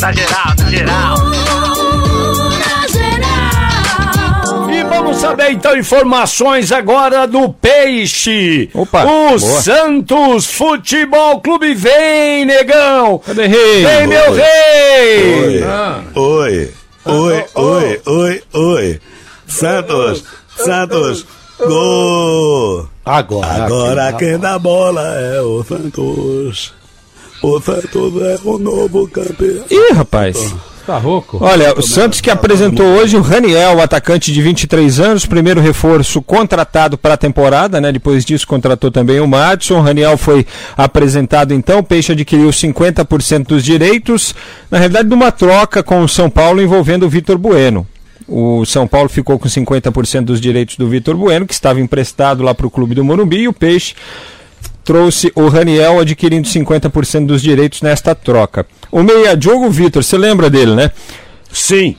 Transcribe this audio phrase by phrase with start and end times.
[0.00, 1.16] Tá geral, tá geral.
[4.70, 8.70] E vamos saber então informações agora do Peixe.
[8.72, 9.38] Opa, O boa.
[9.38, 13.18] Santos Futebol Clube vem, negão.
[13.18, 13.84] Cadê rei?
[13.84, 15.64] Vem, meu rei.
[16.14, 16.70] Oi,
[17.04, 19.00] oi, oi, oi, oi.
[19.46, 20.24] Santos,
[20.56, 21.26] Santos,
[21.58, 22.88] gol.
[23.04, 23.64] Agora.
[23.64, 26.77] Agora quem dá bola é o Santos.
[27.42, 29.64] O Santos é o novo campeão.
[29.70, 30.54] Ih, rapaz.
[30.88, 31.38] Tá rouco?
[31.42, 36.22] Olha, o Santos que apresentou hoje o Raniel, o atacante de 23 anos, primeiro reforço
[36.22, 37.92] contratado para a temporada, né?
[37.92, 39.80] Depois disso contratou também o Madison.
[39.80, 44.34] O Raniel foi apresentado então, o Peixe adquiriu 50% dos direitos,
[44.70, 47.86] na realidade numa troca com o São Paulo envolvendo o Vitor Bueno.
[48.26, 52.54] O São Paulo ficou com 50% dos direitos do Vitor Bueno, que estava emprestado lá
[52.54, 53.94] para o clube do Morumbi, e o Peixe
[54.88, 58.64] trouxe o Raniel adquirindo 50% dos direitos nesta troca.
[58.90, 60.90] O meia Diogo Vitor, você lembra dele, né?
[61.52, 61.94] Sim.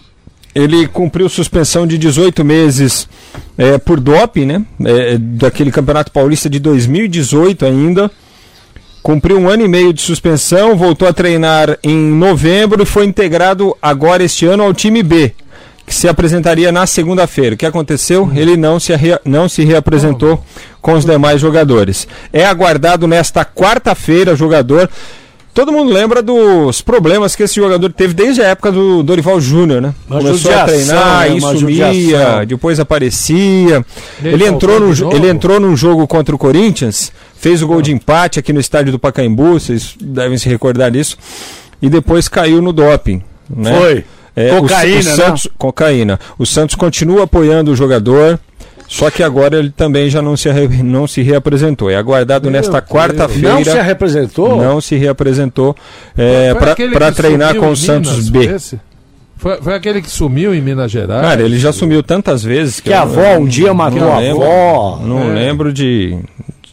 [0.55, 3.07] Ele cumpriu suspensão de 18 meses
[3.55, 4.65] é, por doping, né?
[4.84, 8.09] É, daquele Campeonato Paulista de 2018 ainda.
[9.03, 13.77] Cumpriu um ano e meio de suspensão, voltou a treinar em novembro e foi integrado
[13.79, 15.35] agora este ano ao time B,
[15.90, 17.55] que se apresentaria na segunda-feira.
[17.55, 18.32] O que aconteceu?
[18.35, 18.93] Ele não se,
[19.26, 20.40] não se reapresentou
[20.79, 22.07] com os demais jogadores.
[22.31, 24.87] É aguardado nesta quarta-feira, jogador.
[25.51, 29.81] Todo mundo lembra dos problemas que esse jogador teve desde a época do Dorival Júnior,
[29.81, 29.96] né?
[30.07, 31.35] Uma Começou a treinar, né?
[31.35, 32.46] e sumia, judiação.
[32.46, 33.84] depois aparecia.
[34.24, 37.91] Ele Ele entrou, no, ele entrou num jogo contra o Corinthians, fez o gol de
[37.91, 41.18] empate aqui no estádio do Pacaembu, vocês devem se recordar disso,
[41.81, 43.24] e depois caiu no doping.
[43.49, 43.76] Né?
[43.76, 44.05] Foi.
[44.41, 45.15] É, o- Cocaína, o, né?
[45.15, 46.20] Santos, Cocaína.
[46.37, 48.40] O Santos continua apoiando o jogador,
[48.87, 51.90] só que agora ele também já não se, re- não se reapresentou.
[51.90, 53.54] É aguardado Meu nesta quarta-feira.
[53.54, 54.55] Não se representou?
[54.62, 55.76] Não se reapresentou
[56.18, 58.79] é, para que treinar com o Santos Minas, B.
[59.37, 59.57] foi?
[59.62, 61.21] Foi, aquele que sumiu em Minas Gerais?
[61.21, 64.44] Cara, ele já sumiu tantas vezes Que a eu avó um dia matou a lembro.
[64.44, 65.00] avó.
[65.01, 65.34] Não É.
[65.34, 66.18] lembro de,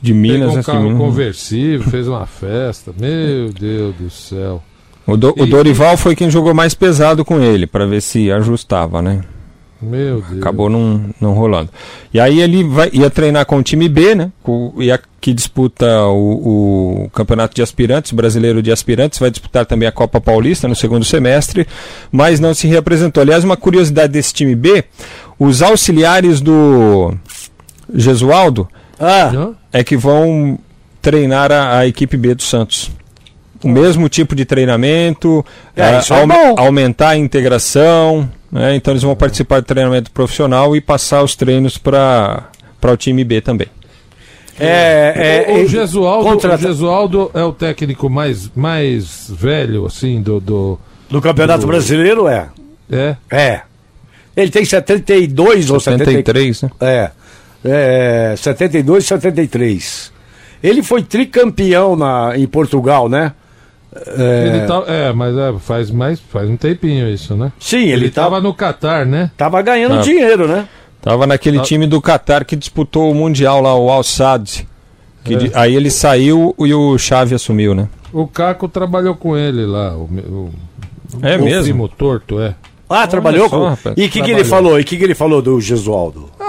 [0.02, 0.54] de Pegou Minas.
[0.54, 2.92] um esse carro conversível, fez uma festa.
[2.98, 4.62] Meu Deus do céu.
[5.06, 9.00] O, Do- o Dorival foi quem jogou mais pesado com ele, para ver se ajustava,
[9.00, 9.20] né?
[9.80, 10.38] Meu Deus.
[10.40, 11.68] Acabou não, não rolando.
[12.12, 14.32] E aí ele vai, ia treinar com o time B, né?
[14.42, 19.86] Com, ia, que disputa o, o campeonato de aspirantes, brasileiro de aspirantes, vai disputar também
[19.86, 21.66] a Copa Paulista no segundo semestre,
[22.10, 23.20] mas não se reapresentou.
[23.20, 24.82] Aliás, uma curiosidade desse time B,
[25.38, 27.14] os auxiliares do
[27.94, 28.66] Gesualdo
[28.98, 30.58] Ah, é que vão
[31.02, 32.90] treinar a, a equipe B do Santos.
[33.66, 35.44] O mesmo tipo de treinamento,
[35.74, 36.54] É, é bom.
[36.56, 38.76] aumentar a integração, né?
[38.76, 42.48] então eles vão participar do treinamento profissional e passar os treinos para
[42.84, 43.66] o time B também.
[44.58, 49.84] é, é, o, o, é- Gesualdo, contrata- o Gesualdo é o técnico mais, mais velho,
[49.86, 50.40] assim, do.
[50.40, 50.78] do
[51.08, 52.48] do Campeonato Brasileiro é.
[52.90, 53.16] é?
[53.30, 53.60] É.
[54.36, 56.56] Ele tem 72 ou 73.
[56.58, 56.70] 73, né?
[57.64, 58.32] É.
[58.32, 60.12] é 72 e 73.
[60.62, 63.32] Ele foi tricampeão na, em Portugal, né?
[64.18, 67.52] É, Ele tá, é, mas é, faz, mais, faz um tempinho isso, né?
[67.58, 69.30] Sim, ele, Ele tava, tava no Catar, né?
[69.36, 70.02] tava ganhando Ah.
[70.02, 70.68] dinheiro, né?
[71.00, 74.66] Tava naquele time do Qatar que disputou o Mundial lá, o Al Sadd.
[75.24, 75.50] É.
[75.58, 77.88] Aí ele saiu e o Xavi assumiu, né?
[78.12, 79.96] O Caco trabalhou com ele lá.
[79.96, 80.50] O, o,
[81.22, 81.62] É o mesmo?
[81.64, 82.54] primo torto, é.
[82.88, 83.90] Ah, trabalhou só, com.
[83.96, 84.78] E o que, que ele falou?
[84.78, 86.30] E o que, que ele falou do Gesualdo?
[86.38, 86.45] Ah,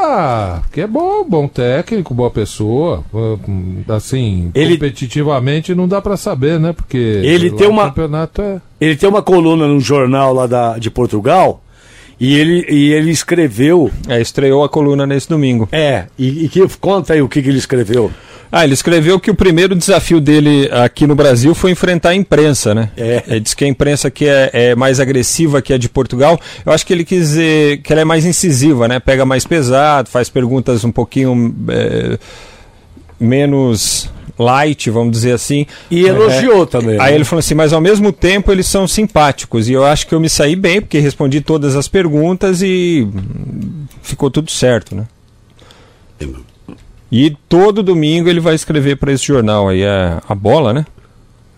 [0.72, 3.04] que é bom, bom técnico, boa pessoa.
[3.14, 6.74] hum, Assim, Ele- competitivamente não dá pra saber, né?
[6.74, 8.62] Porque Ele tem o uma- campeonato é.
[8.80, 11.62] Ele tem uma coluna num jornal lá da, de Portugal
[12.20, 13.90] e ele, e ele escreveu.
[14.08, 15.68] É, estreou a coluna nesse domingo.
[15.72, 18.12] É, e, e que, conta aí o que, que ele escreveu.
[18.52, 22.74] Ah, ele escreveu que o primeiro desafio dele aqui no Brasil foi enfrentar a imprensa,
[22.74, 22.92] né?
[22.96, 23.24] É.
[23.28, 26.40] Ele diz que a imprensa aqui é, é mais agressiva que a de Portugal.
[26.66, 29.00] Eu acho que ele quis dizer que ela é mais incisiva, né?
[29.00, 32.18] Pega mais pesado, faz perguntas um pouquinho é,
[33.20, 34.10] menos
[34.40, 35.66] light, vamos dizer assim.
[35.90, 37.00] E elogiou também.
[37.00, 37.16] Aí né?
[37.16, 39.68] ele falou assim, mas ao mesmo tempo eles são simpáticos.
[39.68, 43.86] E eu acho que eu me saí bem, porque respondi todas as perguntas e hum,
[44.02, 45.06] ficou tudo certo, né?
[47.12, 50.86] E todo domingo ele vai escrever para esse jornal aí, é a bola, né?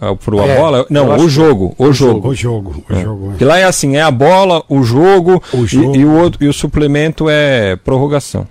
[0.01, 0.85] É, pro a É, bola?
[0.89, 2.29] Não, o jogo, o jogo.
[2.29, 3.33] O jogo, o jogo.
[3.37, 5.95] Que lá é assim, é a bola, o jogo, O e- jogo.
[5.95, 8.47] E, o outro, e o suplemento é prorrogação.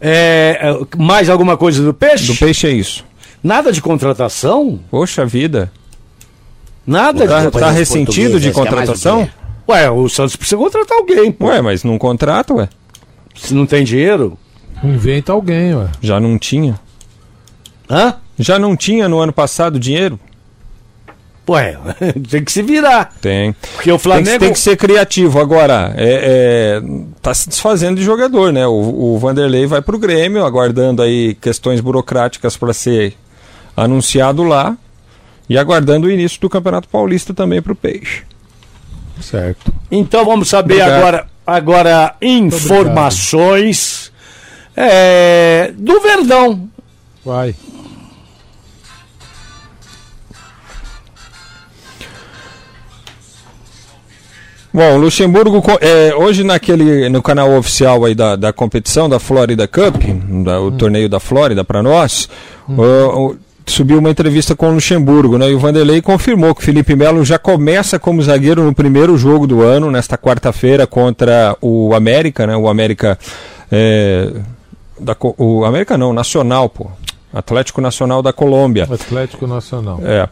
[0.00, 2.26] É, é, mais alguma coisa do peixe?
[2.32, 3.04] Do peixe é isso.
[3.42, 4.80] Nada de contratação?
[4.90, 5.70] Poxa vida.
[6.86, 9.28] Nada Tá, de tá ressentido de contratação?
[9.68, 11.46] Ué, o Santos precisa contratar alguém, pô.
[11.46, 12.68] Ué, mas não contrata, ué.
[13.34, 14.36] Se não tem dinheiro.
[14.82, 15.88] Inventa alguém, ué.
[16.00, 16.78] Já não tinha.
[17.88, 18.14] Hã?
[18.38, 20.18] Já não tinha no ano passado dinheiro?
[21.48, 21.76] Ué,
[22.30, 23.12] tem que se virar.
[23.20, 23.52] Tem.
[23.74, 24.30] Porque o Tem Flamengo.
[24.30, 25.38] que, tem que ser criativo.
[25.38, 26.82] Agora, é, é,
[27.20, 28.66] tá se desfazendo de jogador, né?
[28.66, 33.14] O, o Vanderlei vai pro Grêmio, aguardando aí questões burocráticas para ser
[33.76, 34.76] anunciado lá.
[35.46, 38.22] E aguardando o início do Campeonato Paulista também pro Peixe.
[39.20, 39.70] Certo.
[39.90, 40.98] Então vamos saber Obrigado.
[40.98, 44.10] agora, agora informações
[44.76, 46.68] é, do Verdão.
[47.24, 47.54] Vai.
[54.72, 59.68] Bom, o Luxemburgo, é, hoje naquele, no canal oficial aí da, da competição, da Florida
[59.68, 60.02] Cup,
[60.44, 62.28] da- o torneio da Flórida para nós,
[62.68, 62.82] o-
[63.30, 63.36] o-
[63.66, 65.48] subiu uma entrevista com o Luxemburgo, né?
[65.48, 69.46] E o Vanderlei confirmou que o Felipe Melo já começa como zagueiro no primeiro jogo
[69.46, 72.56] do ano, nesta quarta-feira, contra o América, né?
[72.56, 73.16] O América.
[73.72, 74.28] é,
[74.98, 76.88] da, o América não, Nacional, pô.
[77.32, 78.84] Atlético Nacional da Colômbia.
[78.84, 80.00] Atlético Nacional.
[80.04, 80.28] É.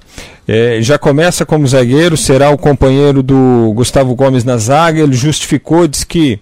[0.46, 5.00] É, já começa como zagueiro, será o companheiro do Gustavo Gomes na zaga.
[5.00, 6.38] Ele justificou, diz que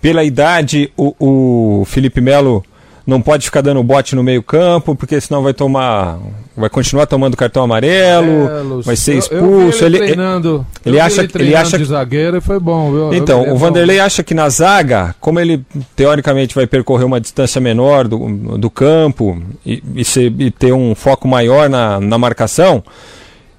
[0.00, 2.64] pela idade o, o Felipe Melo
[3.06, 6.18] não pode ficar dando bote no meio-campo, porque senão vai tomar.
[6.56, 9.42] Vai continuar tomando cartão amarelo, É, Lúcio, vai ser eu- expulso.
[9.48, 12.58] Eu, vi ele, ele, treinando, ele eu acha- ele treinando acha que- zagueiro e foi
[12.58, 13.14] bom, viu?
[13.14, 15.64] então, Eu- o Vanderlei acha que na zaga, como ele
[15.96, 20.94] teoricamente vai percorrer uma distância menor do, do campo e, e ser- e ter um
[20.94, 22.82] foco maior na, na marcação,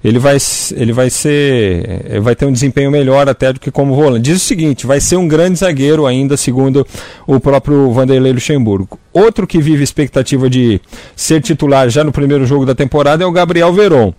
[0.04, 0.36] ele vai,
[0.74, 2.02] ele vai ser.
[2.10, 4.24] eh, vai ter um desempenho melhor até do que como volante.
[4.24, 6.86] Diz o seguinte: vai ser um grande zagueiro ainda, segundo
[7.26, 8.98] o próprio Vanderlei Luxemburgo.
[9.12, 10.80] Outro que vive expectativa de
[11.14, 14.12] ser titular já no primeiro jogo da temporada é o Gabriel Veron.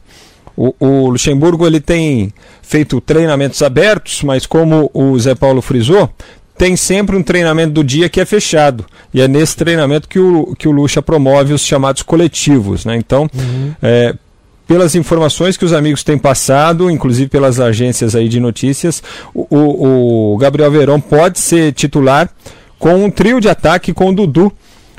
[0.55, 2.31] O, o Luxemburgo ele tem
[2.61, 6.09] feito treinamentos abertos, mas como o Zé Paulo frisou,
[6.57, 8.85] tem sempre um treinamento do dia que é fechado.
[9.13, 12.85] E é nesse treinamento que o, que o Luxa promove os chamados coletivos.
[12.85, 12.95] Né?
[12.95, 13.27] Então,
[13.81, 14.15] é,
[14.73, 20.33] pelas informações que os amigos têm passado, inclusive pelas agências aí de notícias, o, o-
[20.33, 22.27] o Gabriel Verão pode ser titular
[22.79, 24.51] com um trio de ataque com o Dudu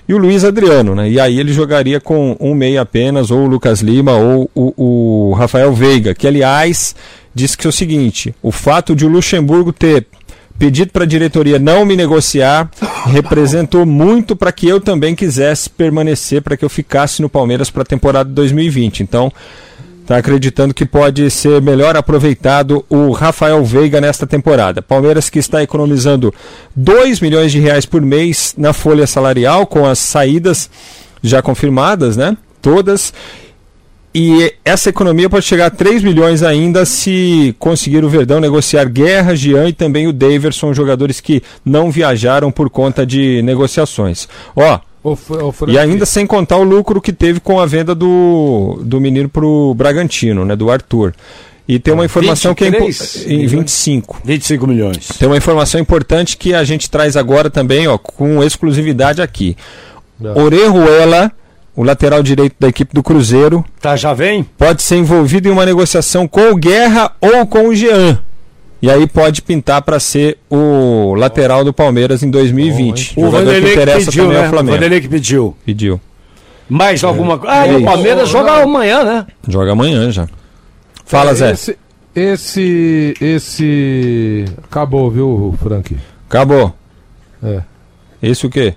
[0.08, 1.10] e o Luiz Adriano, né?
[1.10, 5.32] E aí ele jogaria com um meia apenas, ou o Lucas Lima, ou o, o
[5.34, 6.94] Rafael Veiga, que aliás
[7.34, 10.06] disse que é o seguinte: o fato de o Luxemburgo ter
[10.58, 12.70] pedido para a diretoria não me negociar
[13.06, 17.82] representou muito para que eu também quisesse permanecer, para que eu ficasse no Palmeiras para
[17.82, 19.02] a temporada de 2020.
[19.02, 19.32] Então,
[20.04, 24.82] está acreditando que pode ser melhor aproveitado o Rafael Veiga nesta temporada.
[24.82, 26.32] Palmeiras que está economizando
[26.76, 30.70] 2 milhões de reais por mês na folha salarial, com as saídas
[31.22, 32.36] já confirmadas, né?
[32.60, 33.12] Todas.
[34.14, 39.34] E essa economia pode chegar a 3 milhões ainda se conseguir o Verdão negociar Guerra,
[39.34, 44.28] Jean e também o Daverson, jogadores que não viajaram por conta de negociações.
[44.54, 48.78] Ó, O, o e ainda sem contar o lucro que teve com a venda do,
[48.82, 51.12] do menino pro Bragantino, né, do Arthur.
[51.66, 54.20] E tem uma informação que é 23 em 25.
[54.24, 55.08] 25 milhões.
[55.18, 59.56] Tem uma informação importante que a gente traz agora também, ó, com exclusividade aqui.
[60.36, 61.32] Orejuela,
[61.76, 64.46] o lateral direito da equipe do Cruzeiro, Tá, já vem?
[64.56, 68.18] pode ser envolvido em uma negociação com o Guerra ou com o Jean.
[68.82, 73.14] E aí pode pintar para ser o lateral do Palmeiras em 2020.
[73.16, 74.42] O Jogador que Vanderlei que interessa pediu, também né?
[74.42, 74.76] ao O Flamengo.
[74.76, 75.56] Vanderlei que pediu.
[75.64, 76.00] Pediu.
[76.68, 77.54] Mais alguma coisa?
[77.54, 77.84] Ah, É e o.
[77.84, 79.26] Palmeiras joga amanhã, né?
[79.48, 80.26] Joga amanhã já.
[81.06, 81.50] Fala, É, Zé.
[81.52, 81.78] Esse,
[82.14, 84.44] esse, esse.
[84.64, 85.96] Acabou, viu, Frank?
[86.28, 86.74] Acabou.
[87.42, 87.62] É.
[88.22, 88.74] Isso o quê?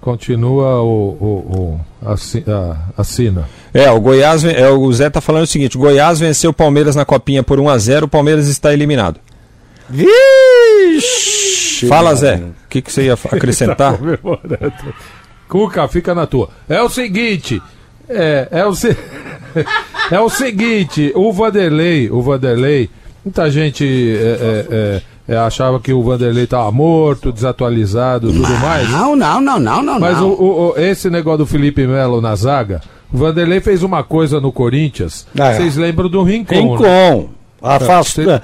[0.00, 1.10] Continua o.
[1.20, 1.26] o,
[1.58, 3.48] o a- assina.
[3.74, 6.96] É, o Goiás, é, o Zé tá falando o seguinte: o Goiás venceu o Palmeiras
[6.96, 9.20] na copinha por 1 a 0 o Palmeiras está eliminado.
[9.88, 11.86] Vixe!
[11.86, 12.36] Fala, Zé.
[12.36, 13.96] O que, que você ia acrescentar?
[13.98, 14.72] Comemorando.
[15.48, 16.48] Cuca, fica na tua.
[16.68, 17.60] É o seguinte.
[18.08, 18.96] É, é o, se...
[20.10, 22.90] é o seguinte, o Vanderlei, o Vanderlei,
[23.24, 28.90] muita gente é, é, é, achava que o Vanderlei estava morto, desatualizado tudo mais.
[28.90, 30.00] Não, não, não, não, não.
[30.00, 30.28] Mas o, não.
[30.30, 32.80] o- o- esse negócio do Felipe Melo na zaga,
[33.12, 35.26] o Vanderlei fez uma coisa no Corinthians.
[35.38, 35.54] Ah, é.
[35.54, 36.54] Vocês lembram do Rincon?
[36.54, 36.60] né?
[36.60, 37.28] Rincon.
[37.62, 38.42] Afasta.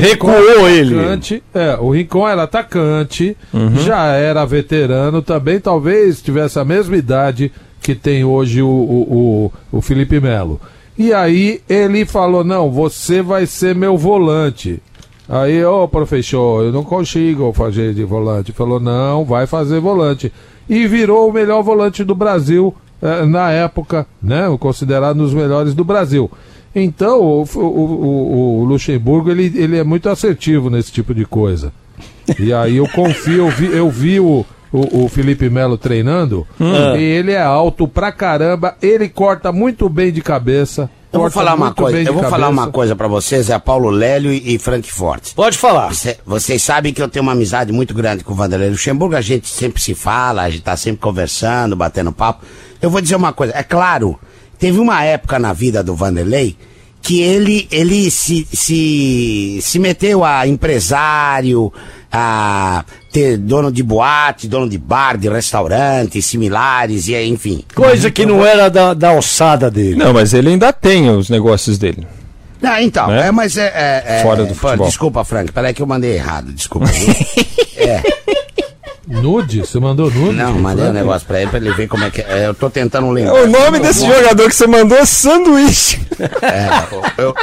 [0.00, 0.98] Recuou ele.
[0.98, 3.76] Atacante, é, o Rincon era atacante, Uhum.
[3.76, 9.78] já era veterano, também talvez tivesse a mesma idade que tem hoje o, o, o,
[9.78, 10.60] o Felipe Melo.
[10.98, 14.82] E aí ele falou: não, você vai ser meu volante.
[15.28, 18.52] Aí, ô professor, eu não consigo fazer de volante.
[18.52, 20.32] Falou: não, vai fazer volante.
[20.68, 24.44] E virou o melhor volante do Brasil eh, na época, né?
[24.58, 26.30] Considerado um dos melhores do Brasil.
[26.74, 31.72] Então, o, o, o- Luxemburgo ele, ele é muito assertivo nesse tipo de coisa.
[32.38, 37.02] E aí eu confio, eu vi, eu vi o, o, o Felipe Melo treinando, e
[37.02, 40.90] ele é alto pra caramba, ele corta muito bem de cabeça.
[41.12, 44.30] Eu vou falar uma coisa, eu vou falar uma coisa pra vocês, é Paulo Lélio
[44.32, 45.34] e, e Frank Forte.
[45.34, 45.94] Pode falar.
[45.94, 49.20] Cê- vocês sabem que eu tenho uma amizade muito grande com o Vanderlei Luxemburgo, a
[49.22, 52.44] gente sempre se fala, a gente tá sempre conversando, batendo papo.
[52.82, 54.18] Eu vou dizer uma coisa, é claro,
[54.58, 56.56] teve uma época na vida do Vanderlei
[57.00, 61.72] que ele, ele se, se, se meteu a empresário,
[62.12, 62.84] a
[63.18, 67.64] ter dono de boate, dono de bar, de restaurante, similares, e enfim.
[67.74, 69.96] Coisa que não era da, da alçada dele.
[69.96, 72.06] Não, mas ele ainda tem os negócios dele.
[72.62, 73.26] Ah, então, Né?
[73.28, 73.66] é, mas é.
[73.74, 74.86] é- é- Fora do pô, futebol.
[74.86, 76.86] Desculpa, Frank, peraí que eu mandei errado, desculpa.
[76.86, 77.14] viu?
[77.76, 78.02] é.
[79.06, 79.60] Nude?
[79.60, 80.36] Você mandou nude?
[80.36, 82.46] Não, mandei um negócio pra ele, pra ele ver como é que é.
[82.46, 83.34] Eu tô tentando lembrar.
[83.42, 85.98] O nome desse jogador que você mandou é Sanduíche.
[86.42, 87.34] É, eu, eu,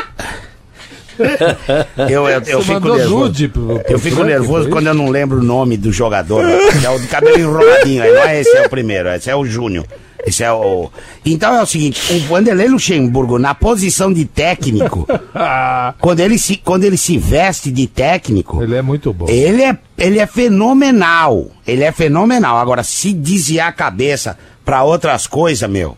[2.10, 3.50] eu, eu Você fico nervoso.
[3.50, 6.44] pro- pro eu fico Frank, nervoso quando eu não lembro o nome do jogador.
[6.46, 8.04] é o de cabelo enroladinho.
[8.04, 9.86] aí Não é esse é o primeiro, esse é o Júnior.
[10.28, 10.90] Esse é o.
[11.24, 15.08] Então é o seguinte, o Vanderlei Luxemburgo, na posição de técnico,
[16.02, 19.28] quando ele se, quando ele se veste de técnico, Ele é muito bom.
[19.30, 21.52] ele é, ele é fenomenal.
[21.68, 22.58] Ele é fenomenal.
[22.58, 25.96] Agora, se desviar a cabeça pra outras coisas, meu.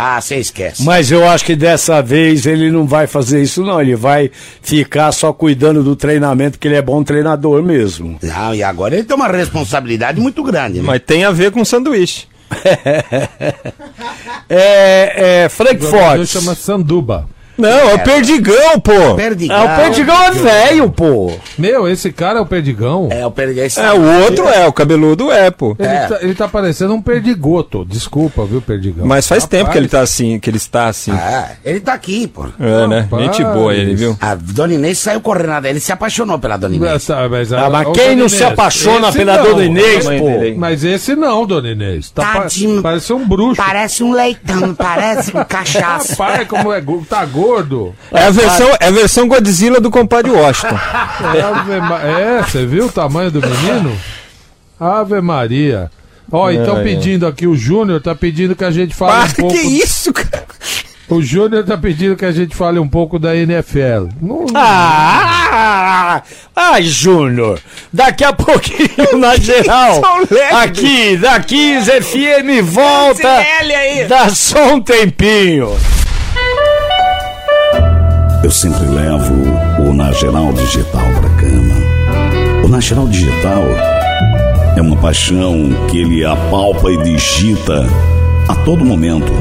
[0.00, 0.84] Ah, você esquece.
[0.84, 3.80] Mas eu acho que dessa vez ele não vai fazer isso, não.
[3.80, 4.30] Ele vai
[4.62, 8.16] ficar só cuidando do treinamento, porque ele é bom treinador mesmo.
[8.22, 10.84] Não, e agora ele tem uma responsabilidade muito grande, né?
[10.86, 12.28] Mas tem a ver com sanduíche.
[14.50, 16.26] É, é Frank Forte.
[16.26, 17.28] chama Sanduba.
[17.58, 19.14] Não, é o Perdigão, pô.
[19.16, 19.56] Perdigão.
[19.56, 21.32] É, o Perdigão é velho, pô.
[21.58, 23.08] Meu, esse cara é o Perdigão.
[23.10, 23.64] É, o Perdigão.
[23.64, 25.74] esse- É, o outro é, o cabeludo é, pô.
[25.78, 26.06] Ele, É.
[26.06, 27.84] tá, ele tá parecendo um perdigoto.
[27.84, 29.06] Desculpa, viu, Perdigão?
[29.06, 31.10] Mas faz Rapaz, tempo que ele tá assim, que ele está assim.
[31.12, 32.46] Ah, ele tá aqui, pô.
[32.60, 33.00] É, né?
[33.00, 33.22] Rapaz.
[33.24, 34.16] Gente boa ele, viu?
[34.20, 36.92] A Dona Inês saiu correndo, ele se apaixonou pela Dona Inês.
[36.92, 39.44] Essa- mas, Ah, mas quem não se apaixona esse pela não.
[39.44, 40.28] Dona Inês, pô?
[40.56, 42.10] Mas esse não, Dona Inês.
[42.10, 42.82] Tá pa- Tadinho.
[42.82, 43.56] parece um bruxo.
[43.56, 46.10] Parece um leitão, parece um cachaço.
[46.12, 47.47] Rapaz, como é, tá gordo.
[48.12, 50.78] É a versão, é a versão Godzilla do compadre Washington.
[52.04, 53.96] É, você viu o tamanho do menino?
[54.78, 55.90] Ave Maria.
[56.30, 56.84] Ó, então Ai, ai.
[56.84, 59.54] pedindo aqui, o Júnior tá pedindo que a gente fale Ah, um pouco.
[59.54, 60.44] que isso, cara?
[61.08, 64.08] O Júnior tá pedindo que a gente fale um pouco da NFL.
[64.20, 66.22] Não, Ah,
[66.54, 67.58] ai, Júnior.
[67.90, 68.88] Daqui a pouquinho,
[69.18, 70.02] na geral.
[70.62, 73.40] Aqui, da 15 FM, volta.
[74.06, 75.74] Dá só um tempinho.
[78.42, 79.34] Eu sempre levo
[79.80, 82.64] o Nacional Digital pra cama.
[82.64, 83.62] O Nacional Digital
[84.76, 87.84] é uma paixão que ele apalpa e digita
[88.48, 89.32] a todo momento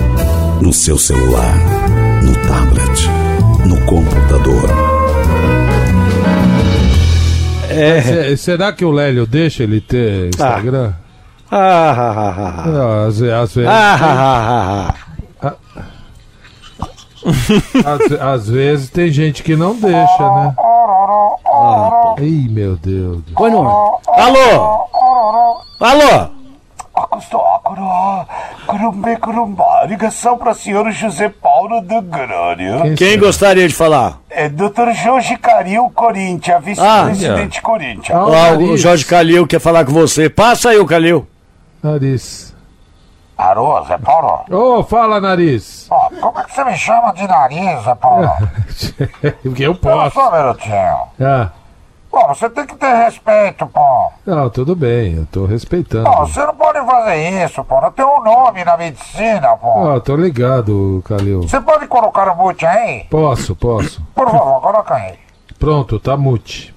[0.61, 1.55] no seu celular,
[2.23, 3.09] no tablet,
[3.65, 4.69] no computador.
[8.03, 10.93] Se- será que o Lélio deixa ele ter Instagram?
[11.49, 12.63] Ah, ah, ah, ah.
[12.65, 15.06] Ah, Às, às vezes, Ah, ah, ah, ah.
[17.85, 20.55] Às, às vezes tem gente que não deixa, né?
[22.19, 23.21] Ih, meu Deus.
[23.35, 23.99] Põe no ar.
[24.07, 24.87] Alô?
[25.79, 26.37] Alô?
[29.19, 32.95] Curumbá, ligação para o senhor José Paulo do Grânio.
[32.95, 34.19] Quem gostaria de falar?
[34.29, 34.91] É Dr.
[35.03, 38.17] Jorge Caril, Corinthians, vice-presidente Corinthians.
[38.17, 38.77] Ah, o.
[38.77, 40.29] Jorge Calil quer falar com você.
[40.29, 41.27] Passa aí, o Calil.
[41.83, 42.46] Nariz.
[43.37, 44.43] Alô, Zé Paulo?
[44.49, 45.87] Ô, fala, nariz.
[45.91, 48.29] Ó, como é que você me chama de nariz, Zé Paulo?
[49.43, 50.15] Porque eu posso.
[50.15, 50.97] só um minutinho.
[51.21, 51.49] Ah,
[52.09, 54.11] Pô, você tem que ter respeito, pô.
[54.25, 56.09] não, tudo bem, eu tô respeitando.
[56.09, 57.79] Pô, você não pode fazer isso, pô.
[57.79, 59.67] Não tem um nome na medicina, pô.
[59.67, 61.43] Ó, tô ligado, Calil.
[61.43, 63.03] Você pode colocar o mute aí?
[63.11, 64.01] Posso, posso.
[64.15, 65.13] Por favor, coloca aí.
[65.59, 66.73] Pronto, tá mute.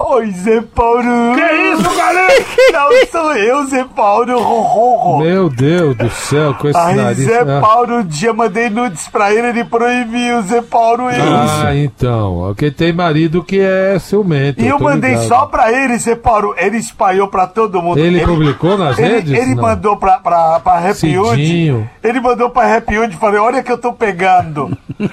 [0.00, 1.02] Oi, Zé Paulo.
[1.34, 2.32] Que isso, galera?
[2.72, 4.38] Não sou eu, Zé Paulo.
[4.42, 5.18] Ro, ro, ro.
[5.18, 7.18] Meu Deus do céu, com esse Ai, nariz.
[7.26, 7.60] Zé Ah.
[7.60, 11.20] Paulo, um dia mandei nudes pra ele, ele proibiu, Zé Paulo, isso.
[11.20, 12.44] Ah, então.
[12.48, 14.60] Porque tem marido que é ciumento.
[14.62, 15.28] e eu tô mandei ligado.
[15.28, 16.54] só pra ele, Zé Paulo.
[16.56, 17.98] Ele espalhou pra todo mundo.
[17.98, 19.32] Ele publicou nas ele, redes?
[19.38, 19.62] Ele Não.
[19.62, 21.88] mandou pra, pra, pra Happy Hood.
[22.02, 24.76] Ele mandou pra Happy Hood e falei, olha que eu tô pegando.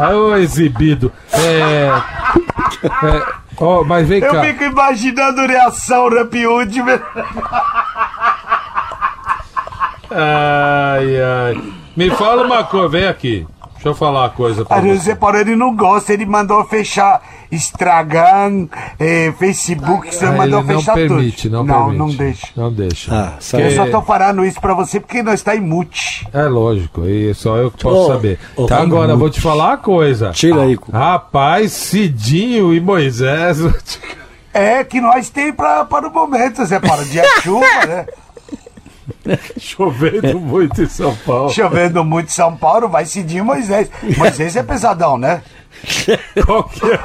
[0.00, 1.10] Ah, ô exibido.
[1.32, 1.90] É.
[2.82, 3.22] é
[3.60, 4.42] ó, mas vem eu cá.
[4.42, 6.08] fico imaginando reação
[6.46, 6.80] Hood.
[10.10, 11.62] Ai, ai.
[11.96, 13.46] Me fala uma coisa, vem aqui.
[13.78, 15.04] Deixa eu falar uma coisa pra Aí o você.
[15.04, 18.66] Zé Paulo ele não gosta, ele mandou fechar Instagram,
[18.98, 21.52] eh, Facebook, você Ah, mandou ele não fechar permite, tudo.
[21.52, 21.98] não, não, permite.
[21.98, 22.46] não deixa.
[22.56, 23.14] Não deixa.
[23.14, 23.62] Ah, sabe.
[23.64, 26.26] Eu só tô falando isso pra você porque nós tá em mute.
[26.32, 28.38] É lógico, e só eu que posso Ô, saber.
[28.56, 30.30] ô, Tá, tá agora, vou te falar uma coisa.
[30.30, 30.76] Tira aí.
[30.76, 30.90] cu.
[30.92, 33.60] Rapaz, Cidinho e Moisés.
[33.60, 34.00] vou te-
[34.52, 38.06] É que nós tem pra, para o momento, Zé Paulo, dia de chuva, né?
[39.58, 41.50] Chovendo muito em São Paulo.
[41.50, 43.90] Chovendo muito em São Paulo, vai Cidinho Moisés.
[44.16, 45.42] Moisés é pesadão, né?
[46.44, 46.98] Qual que é?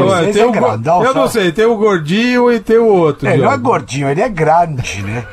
[0.00, 2.86] Olha, tem é o go- grandão, eu não sei, tem o gordinho e tem o
[2.86, 3.28] outro.
[3.28, 5.24] Ele não é gordinho, ele é grande, né?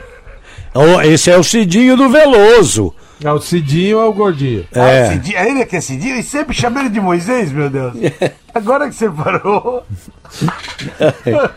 [0.73, 2.93] Ô, Esse é o Cidinho do Veloso.
[3.23, 4.65] É o Cidinho ou o gordinho?
[4.75, 5.09] Ah, É.
[5.11, 6.17] Cidinho, é ele que é Cidinho?
[6.17, 7.93] E sempre chama ele de Moisés, meu Deus.
[8.53, 9.85] Agora que você parou.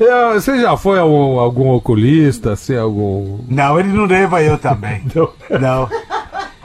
[0.00, 3.38] É, Você já foi a algum, algum oculista, assim, algum.
[3.48, 5.02] Não, ele não leva eu também.
[5.60, 5.88] Não.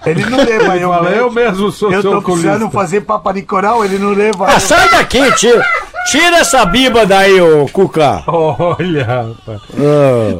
[0.06, 0.90] Ele não leva eu.
[0.90, 1.72] Fala, eu mesmo.
[1.72, 2.50] sou Eu seu tô oculista.
[2.50, 4.60] precisando fazer Papa Nicolau, ele não leva Ah, eu.
[4.60, 5.66] sai daqui, tira,
[6.12, 8.24] tira essa biba daí, ô Cuca.
[8.28, 9.62] Olha, rapaz.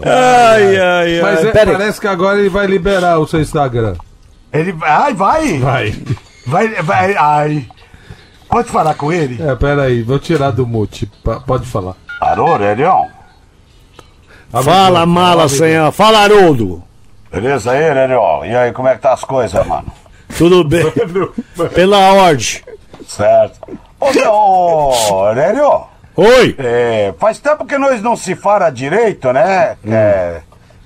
[0.06, 1.22] Ai, ai, ai.
[1.22, 3.96] Mas é, parece que agora ele vai liberar o seu Instagram.
[4.54, 5.58] Ele ai, vai.
[5.58, 5.96] Vai.
[6.46, 7.68] Vai, vai, ai.
[8.48, 9.42] Pode falar com ele?
[9.42, 11.10] É, peraí, vou tirar do mute.
[11.48, 11.96] Pode falar.
[12.20, 13.10] Alô, Aurelião?
[14.64, 15.92] Fala, mala, senhor.
[15.92, 16.84] Fala, Haroldo.
[17.32, 18.46] Beleza aí, Aurelião?
[18.46, 19.92] E aí, como é que tá as coisas, mano?
[20.38, 20.86] Tudo bem?
[21.74, 22.62] Pela ordem.
[23.08, 23.60] Certo.
[24.00, 24.12] Ô,
[25.34, 26.56] meu, Oi.
[26.58, 29.78] é, faz tempo que nós não se fala direito, né?
[29.86, 30.42] É,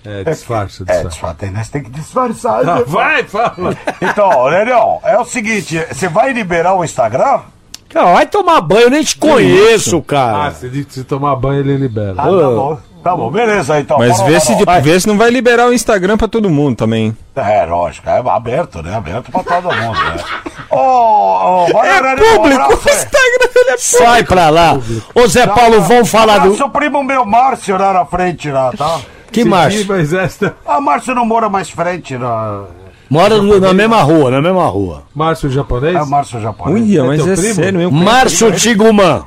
[0.05, 1.09] É, disfarça, é, disfarça.
[1.09, 2.61] disfarça, nós temos que disfarçar.
[2.67, 2.83] Ah, né?
[2.87, 3.77] vai, fala.
[4.01, 7.41] Então, Aurélio, é o seguinte, você vai liberar o Instagram?
[7.89, 10.51] Cara, vai tomar banho, eu nem te conheço, Ah, cara.
[10.51, 12.13] se, de- se tomar banho ele libera.
[12.17, 12.77] Ah, tá bom.
[13.01, 13.97] Tá bom, beleza então.
[13.97, 17.15] Mas vê se, vê se não vai liberar o Instagram pra todo mundo também.
[17.33, 18.93] É, lógico, é aberto, né?
[18.93, 20.23] Aberto pra todo mundo, né?
[20.69, 22.91] Ô, ô, vai, Aurélio, um Público, abraço o.
[22.91, 24.77] Instagram dele é Sai pra lá.
[25.15, 26.55] Ô, Zé Paulo, vamos falar do.
[26.57, 28.99] Seu primo meu Márcio lá na frente, lá, tá?
[29.31, 29.85] Que Márcio?
[29.87, 30.55] Mas esta...
[30.67, 32.63] Ah, Márcio não mora mais frente, na...
[33.09, 35.03] Mora na mesma rua, na mesma rua.
[35.15, 35.95] Márcio japonês?
[35.95, 36.85] é o Márcio japonês.
[36.87, 37.53] Uia, mas é primo?
[37.55, 37.91] sério mesmo.
[37.91, 39.23] Márcio Tiguman.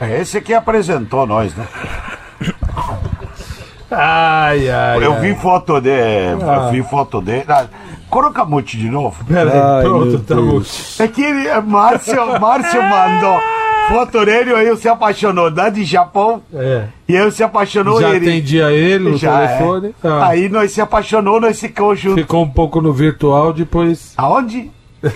[0.00, 1.66] É esse que apresentou nós, né?
[3.90, 5.20] Ai, ai, Eu ai.
[5.20, 7.44] vi foto dele, eu vi foto dele.
[7.48, 7.66] Ah,
[8.08, 9.24] Coloca mute de novo.
[9.24, 11.04] Peraí, pronto, meu tá.
[11.04, 13.38] É que ele, é Márcio, Márcio mandou
[14.24, 16.84] dele, aí se apaixonou da de Japão, É.
[17.08, 18.28] e eu se apaixonou Já ele.
[18.28, 19.46] atendia ele no Já, é.
[19.56, 19.94] telefone.
[20.02, 22.22] Ah, Aí nós se apaixonou, nós ficamos juntos.
[22.22, 24.12] Ficou um pouco no virtual, depois.
[24.16, 24.70] Aonde?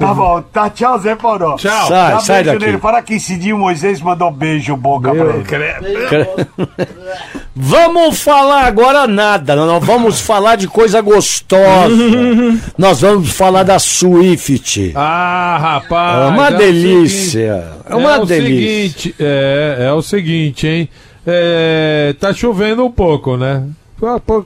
[0.00, 1.56] tá bom, tá, tchau, Zé Paulo.
[1.56, 1.88] Tchau.
[1.88, 2.66] Sai, Dá sai beijo daqui.
[2.72, 2.78] nele.
[2.80, 5.44] Fala que Cidinho Moisés mandou beijo boca pra Meu, ele.
[5.44, 5.86] credo.
[7.54, 11.94] Vamos falar agora nada, nós vamos falar de coisa gostosa.
[12.78, 14.92] nós vamos falar da Swift.
[14.94, 16.22] Ah, rapaz.
[16.22, 17.54] É uma o delícia.
[17.62, 18.88] seguinte- É uma o delícia.
[19.02, 20.88] Seguinte, é, é o seguinte, hein?
[21.26, 23.64] É, tá chovendo um pouco, né?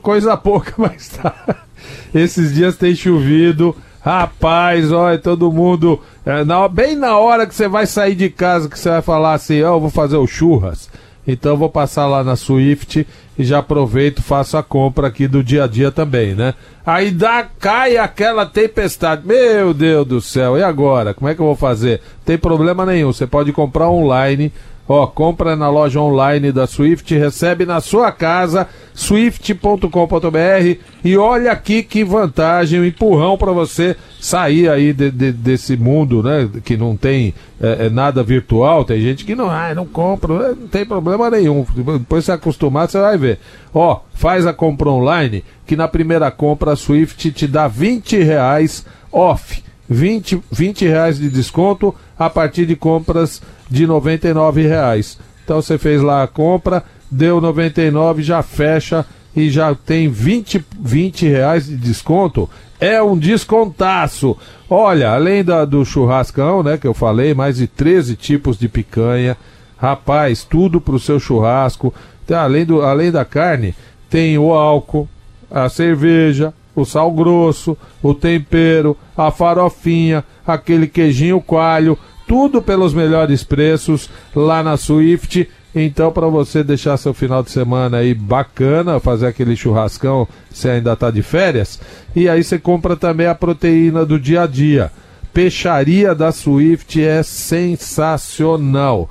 [0.01, 1.33] Coisa pouca, mas tá.
[2.13, 3.75] Esses dias tem chovido.
[4.05, 5.99] Rapaz, olha, todo mundo.
[6.23, 9.33] é, na- bem na hora que você vai sair de casa, que você vai falar
[9.33, 10.87] assim: Ó, eu vou fazer o churras.
[11.27, 15.43] Então eu vou passar lá na Swift e já aproveito, faço a compra aqui do
[15.43, 16.53] dia a dia também, né?
[16.85, 19.25] Aí dá, cai aquela tempestade.
[19.25, 21.15] Meu Deus do céu, e agora?
[21.15, 21.99] Como é que eu vou fazer?
[22.23, 24.53] Tem problema nenhum, você pode comprar online.
[24.87, 31.81] Ó, compra na loja online da Swift, recebe na sua casa, swift.com.br e olha aqui
[31.83, 36.47] que vantagem, um empurrão para você sair aí de- de- desse mundo, né?
[36.63, 38.83] Que não tem é, é, nada virtual.
[38.85, 41.65] Tem gente que não, ah, não compra, é, não tem problema nenhum.
[41.97, 43.39] Depois você acostumar, você vai ver.
[43.73, 48.85] Ó, faz a compra online, que na primeira compra a Swift te dá 20 reais
[49.11, 49.63] off.
[49.89, 55.17] 20, 20 reais de desconto a partir de compras de 99 reais.
[55.43, 61.27] Então você fez lá a compra, deu 99, já fecha e já tem 20, 20
[61.27, 62.49] reais de desconto.
[62.79, 64.37] É um descontaço.
[64.69, 69.37] Olha, além da, do churrascão, né, que eu falei, mais de 13 tipos de picanha.
[69.77, 71.93] Rapaz, tudo pro seu churrasco.
[72.25, 73.75] Tá, além, do, além da carne,
[74.09, 75.07] tem o álcool,
[75.51, 83.43] a cerveja, o sal grosso, o tempero, a farofinha, aquele queijinho coalho, tudo pelos melhores
[83.43, 85.47] preços lá na Swift.
[85.73, 90.93] Então, para você deixar seu final de semana aí bacana, fazer aquele churrascão, você ainda
[90.93, 91.79] está de férias,
[92.15, 94.91] e aí você compra também a proteína do dia a dia.
[95.33, 99.09] Peixaria da Swift é sensacional.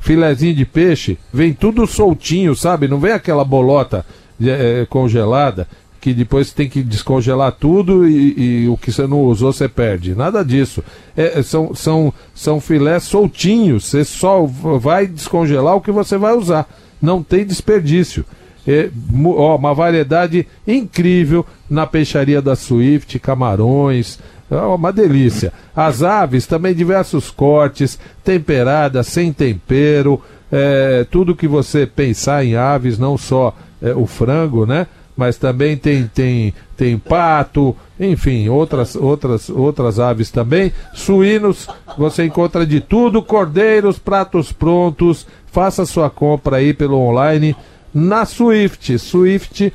[0.00, 2.88] Filezinho de peixe, vem tudo soltinho, sabe?
[2.88, 4.06] Não vem aquela bolota
[4.40, 5.68] eh, congelada
[6.06, 10.14] que depois tem que descongelar tudo e, e o que você não usou você perde.
[10.14, 10.80] Nada disso.
[11.16, 13.86] É, são, são, são filés soltinhos.
[13.86, 16.72] Você só vai descongelar o que você vai usar.
[17.02, 18.24] Não tem desperdício.
[18.64, 18.88] É,
[19.36, 25.52] ó, uma variedade incrível na peixaria da Swift, camarões, é uma delícia.
[25.74, 32.96] As aves também diversos cortes, temperadas, sem tempero, é, tudo que você pensar em aves,
[32.96, 34.86] não só é, o frango, né?
[35.16, 40.72] Mas também tem, tem, tem pato, enfim, outras, outras, outras aves também.
[40.94, 45.26] Suínos, você encontra de tudo, cordeiros, pratos prontos.
[45.50, 47.56] Faça sua compra aí pelo online
[47.94, 49.72] na Swift, swift.com.br.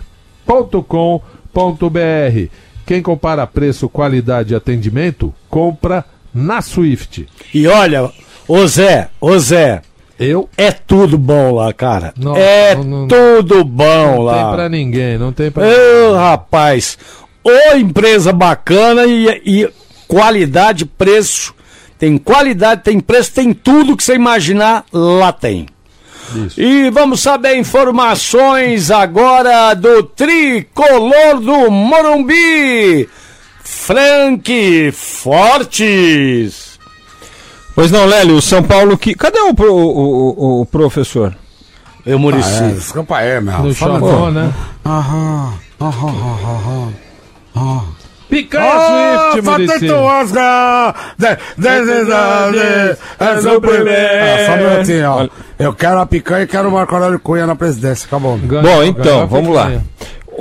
[2.86, 7.28] Quem compara preço, qualidade e atendimento, compra na Swift.
[7.54, 8.12] E olha,
[8.48, 9.82] ô Zé, ô Zé,
[10.24, 12.14] Eu é tudo bom lá, cara.
[12.18, 14.44] Não, é não, não- tudo bom não lá.
[14.46, 16.98] tem pra ninguém, não tem pra Ô, rapaz,
[17.44, 19.70] ô empresa bacana e, e
[20.08, 21.54] qualidade, preço.
[21.98, 25.66] Tem qualidade, tem preço, tem tudo que você imaginar, lá tem.
[26.36, 26.62] Isso.
[26.62, 33.10] E vamos saber informações agora do tricolor do Morumbi,
[33.64, 36.71] Frank Fortes.
[37.74, 39.16] Pois não, Lélio, o São Paulo que.
[39.16, 40.30] Cadê o, pro- o,
[40.60, 41.34] o- o professor?
[42.06, 42.64] Eu, Murici.
[42.64, 43.60] É, desculpa aí, meu.
[43.60, 44.52] No chamou, né?
[44.86, 46.94] Aham, aham, aham,
[47.56, 47.84] aham.
[48.30, 49.74] Picanha Ah, Swift, Muricy.
[49.74, 50.96] Fatito Oscar!
[51.18, 52.58] De- Desidade,
[53.20, 53.92] é seu primeiro.
[54.00, 55.28] Ah, Só um minutinho, ó.
[55.60, 58.38] Eu quero a picanha e quero o Marco Aurélio Cunha na presidência, acabou.
[58.38, 59.72] Ganhou, Bom, então, vamos lá.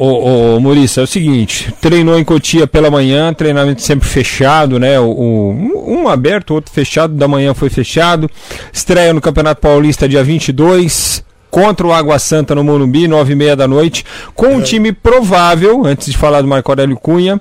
[0.02, 4.98] Ô, ô Maurício, é o seguinte, treinou em Cotia pela manhã, treinamento sempre fechado, né?
[4.98, 8.30] O, o- um aberto, outro fechado, da manhã foi fechado.
[8.72, 13.54] Estreia no Campeonato Paulista dia 22, contra o Água Santa no Morumbi, 9 e meia
[13.54, 17.38] da noite, com um time provável, antes de falar do Marco Aurélio Cunha,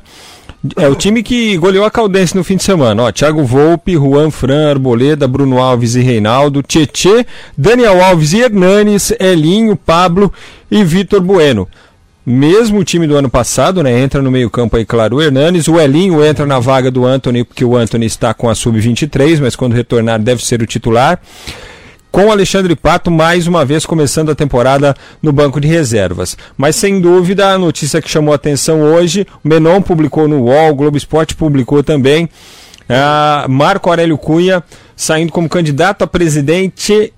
[0.76, 3.04] é o time que goleou a Caldense no fim de semana.
[3.04, 7.26] Ó, Thiago Volpe, Juan Fran, Arboleda, Bruno Alves e Reinaldo, Tietê,
[7.58, 10.34] Daniel Alves e Hernanes, Elinho, Pablo
[10.70, 11.66] e Vitor Bueno.
[12.32, 14.00] Mesmo time do ano passado, né?
[14.00, 15.68] Entra no meio-campo aí, claro, o Hernanes.
[15.68, 19.56] O Elinho entra na vaga do Anthony, porque o Anthony está com a sub-23, mas
[19.56, 21.20] quando retornar deve ser o titular
[22.12, 26.38] com Alexandre Pato mais uma vez começando a temporada no banco de reservas.
[26.56, 30.76] Mas sem dúvida a notícia que chamou atenção hoje, o Menon publicou no UOL, o
[30.76, 32.30] Globo Esporte publicou também,
[33.50, 34.64] Marco Aurélio Cunha
[34.96, 37.12] saindo como candidato a presidente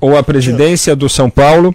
[0.00, 1.74] ou a presidência do São Paulo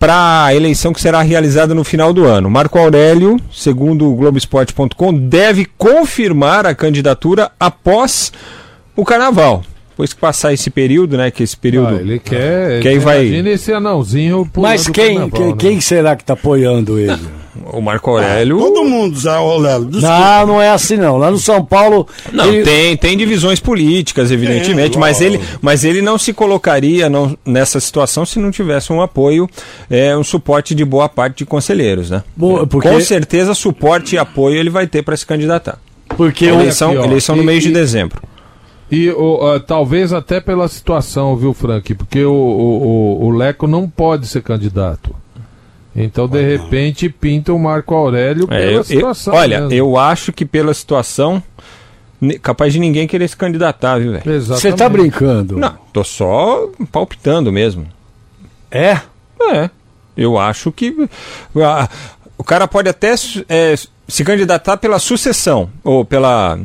[0.00, 2.50] para a eleição que será realizada no final do ano.
[2.50, 8.32] Marco Aurélio, segundo o Globoesporte.com, deve confirmar a candidatura após
[8.96, 9.62] o Carnaval.
[9.90, 11.30] Depois que passar esse período, né?
[11.30, 11.94] Que esse período.
[11.94, 12.80] Ah, ele quer.
[12.82, 15.54] Quem ele vai- Imagina esse anãozinho Mas quem, carnaval, quem, né?
[15.56, 17.16] quem será que tá apoiando ele?
[17.72, 18.58] O Marco Aurélio.
[18.58, 19.16] Todo mundo,
[19.60, 19.84] Lelo.
[19.86, 20.08] desculpa.
[20.18, 21.16] Não, não é assim não.
[21.16, 22.06] Lá no São Paulo.
[22.32, 27.08] Não, ele- tem, tem divisões políticas, evidentemente, Tem, mas, ele, mas ele não se colocaria
[27.08, 29.48] não- nessa situação se não tivesse um apoio,
[29.88, 32.22] é, um suporte de boa parte de conselheiros, né?
[32.36, 35.78] Bo- porque- Com certeza, suporte e apoio ele vai ter para se candidatar.
[36.16, 38.20] Porque eleição, aqui, eleição no e- mês de e- dezembro.
[38.90, 41.94] E o, ah, talvez até pela situação, viu, Frank?
[41.94, 45.14] Porque o, o, o- o Leco não pode ser candidato.
[45.96, 49.34] Então, de repente, pinta o Marco Aurélio É, pela eu- eu- situação.
[49.34, 49.72] olha, mesmo.
[49.74, 51.42] eu acho que pela situação,
[52.42, 54.32] capaz de ninguém querer se candidatar, viu, velho?
[54.32, 54.62] Exatamente.
[54.62, 55.56] você tá brincando?
[55.56, 57.86] Não, tô só palpitando mesmo.
[58.70, 59.00] É?
[59.52, 59.70] É,
[60.16, 61.08] eu acho que
[61.64, 61.88] ah,
[62.36, 63.14] o cara pode até
[63.48, 63.74] é,
[64.08, 66.58] se candidatar pela sucessão ou pela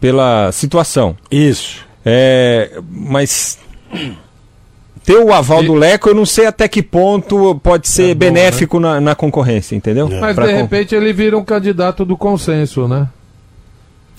[0.00, 1.16] pela situação.
[1.30, 1.84] Isso.
[2.04, 3.58] É, mas
[5.12, 8.18] ter o aval do Leco, eu não sei até que ponto pode ser É bom,
[8.20, 10.08] benéfico na, na concorrência, entendeu?
[10.20, 13.08] Mas, Pra de con- repente, ele vira um candidato do consenso, né?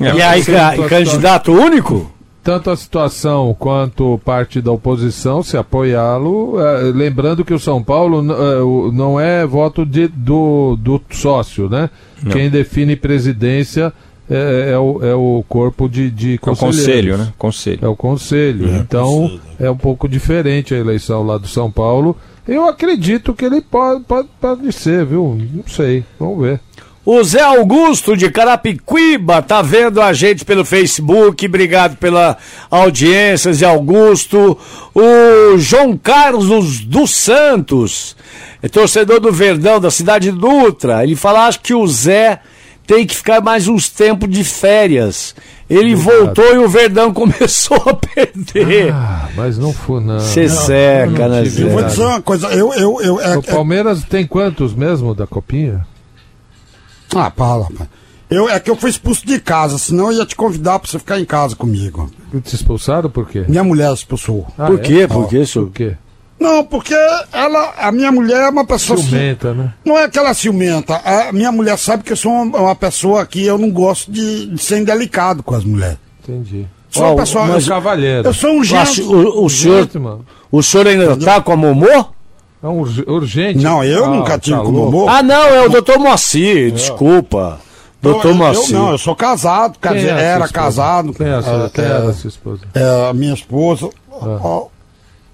[0.02, 2.12] É, e aí, tô- candidato único?
[2.41, 6.56] Tanto a situação quanto parte da oposição se apoiá-lo.
[6.60, 8.21] eh, lembrando que o São Paulo
[8.65, 11.89] o- não é voto de- do, do sócio, né?
[12.23, 12.32] Não.
[12.32, 13.93] Quem define presidência
[14.30, 17.34] é, é o, é o corpo de, de é o conselho, né?
[17.38, 17.80] Conselho.
[17.82, 18.76] É o conselho.
[18.76, 22.15] então é um pouco diferente a eleição lá do São Paulo.
[22.48, 25.38] Eu acredito que ele pode, pode, pode ser, viu?
[25.54, 26.04] Não sei.
[26.20, 26.60] Vamos ver.
[27.06, 31.46] O Zé Augusto de Carapicuíba tá vendo a gente pelo Facebook.
[31.46, 32.38] Obrigado pela
[32.70, 34.58] audiência, Zé Augusto.
[34.94, 38.15] O João Carlos dos Santos,
[38.62, 41.04] é torcedor do Verdão, da cidade de Dutra.
[41.04, 42.42] Ele fala acho que o Zé
[42.89, 45.36] tem que ficar mais uns tempos de férias.
[45.69, 48.91] Ele voltou e o Verdão começou a perder.
[48.91, 50.19] Ah, mas não foi, não.
[50.19, 54.25] Você seca, né, Eu vou dizer uma coisa, eu, eu, eu, é- O Palmeiras tem
[54.25, 55.86] quantos mesmo da copinha?
[57.13, 57.67] é- ah, rapaz.
[58.28, 60.97] Eu, é que eu fui expulso de casa, senão eu ia te convidar pra você
[60.97, 62.10] ficar em casa comigo.
[62.43, 63.45] Te expulsaram por quê?
[63.47, 64.47] Minha mulher expulsou.
[64.58, 64.82] Ah, Por é?
[64.82, 65.08] quê?
[65.08, 65.65] Por quê, senhor?
[65.67, 65.95] Por quê?
[66.39, 66.93] Não, porque
[67.34, 68.97] ela, a minha mulher é uma pessoa.
[68.97, 69.73] Ciumenta, né?
[69.84, 70.95] Não é aquela ciumenta.
[71.04, 74.45] A minha mulher sabe que eu sou uma, uma pessoa que eu não gosto de,
[74.47, 75.97] de ser indelicado com as mulheres.
[76.23, 76.65] Entendi.
[76.89, 77.47] sou, Ó, pessoal.
[77.47, 78.28] mas- eu, Cavalheiro.
[78.28, 79.12] eu sou um gênio.
[79.12, 79.99] o, o senhor, Gente,
[80.52, 82.06] o senhor ainda tá com a Momô?
[82.62, 83.60] É um urg- urgente.
[83.63, 84.91] Não, eu Ah, nunca tive tá com louco.
[84.91, 85.10] Momô.
[85.10, 87.60] Ah, não, é o doutor Moacir, desculpa.
[88.02, 88.75] Doutor eu, eu Moacir.
[88.78, 91.13] não, eu sou casado, quer dizer, é a sua era casado.
[91.13, 92.62] Quem é a sua, é, quem é, era a sua esposa?
[92.73, 93.89] é, a minha esposa.
[94.12, 94.39] Ah.
[94.41, 94.67] Ó,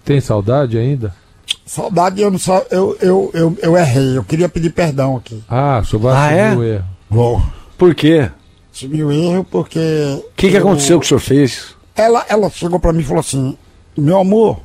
[0.06, 1.14] Tem saudade ainda?
[1.66, 2.40] saudade, eu não
[2.72, 4.18] eu, eu, eu, eu errei.
[4.18, 5.44] Eu queria pedir perdão aqui.
[5.50, 6.56] Ah, o senhor vai Ah, assumir é?
[6.56, 6.86] o erro.
[7.10, 7.44] Vou.
[7.78, 8.30] Por quê?
[8.74, 9.80] Assumi o erro porque.
[9.80, 11.76] O que, que aconteceu que o senhor fez?
[11.96, 13.58] Ela, ela chegou pra mim e falou assim:
[13.98, 14.60] Meu amor.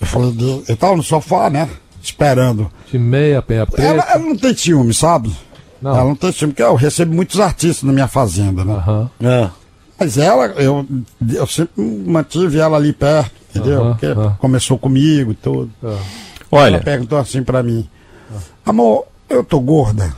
[0.00, 1.68] Eu falei, de- eu tava no sofá, né?
[2.02, 2.70] Esperando.
[2.90, 3.82] De meia, penha preta.
[3.88, 5.34] Ela, ela não tem ciúme, sabe?
[5.80, 5.92] Não.
[5.92, 8.74] Ela não tem ciúme, porque eu recebo muitos artistas na minha fazenda, né?
[8.74, 9.10] Aham.
[9.22, 9.50] Ah,
[9.98, 10.86] Mas ela, eu,
[11.34, 13.86] eu sempre mantive ela ali perto, entendeu?
[13.90, 14.36] Porque aham.
[14.40, 15.70] começou comigo e tudo.
[15.82, 15.98] Ela
[16.50, 17.88] Olha, perguntou assim pra mim:
[18.66, 20.12] Amor, eu tô gorda?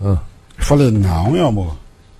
[0.00, 0.18] Ah.
[0.58, 1.76] Eu falei: Não, meu amor.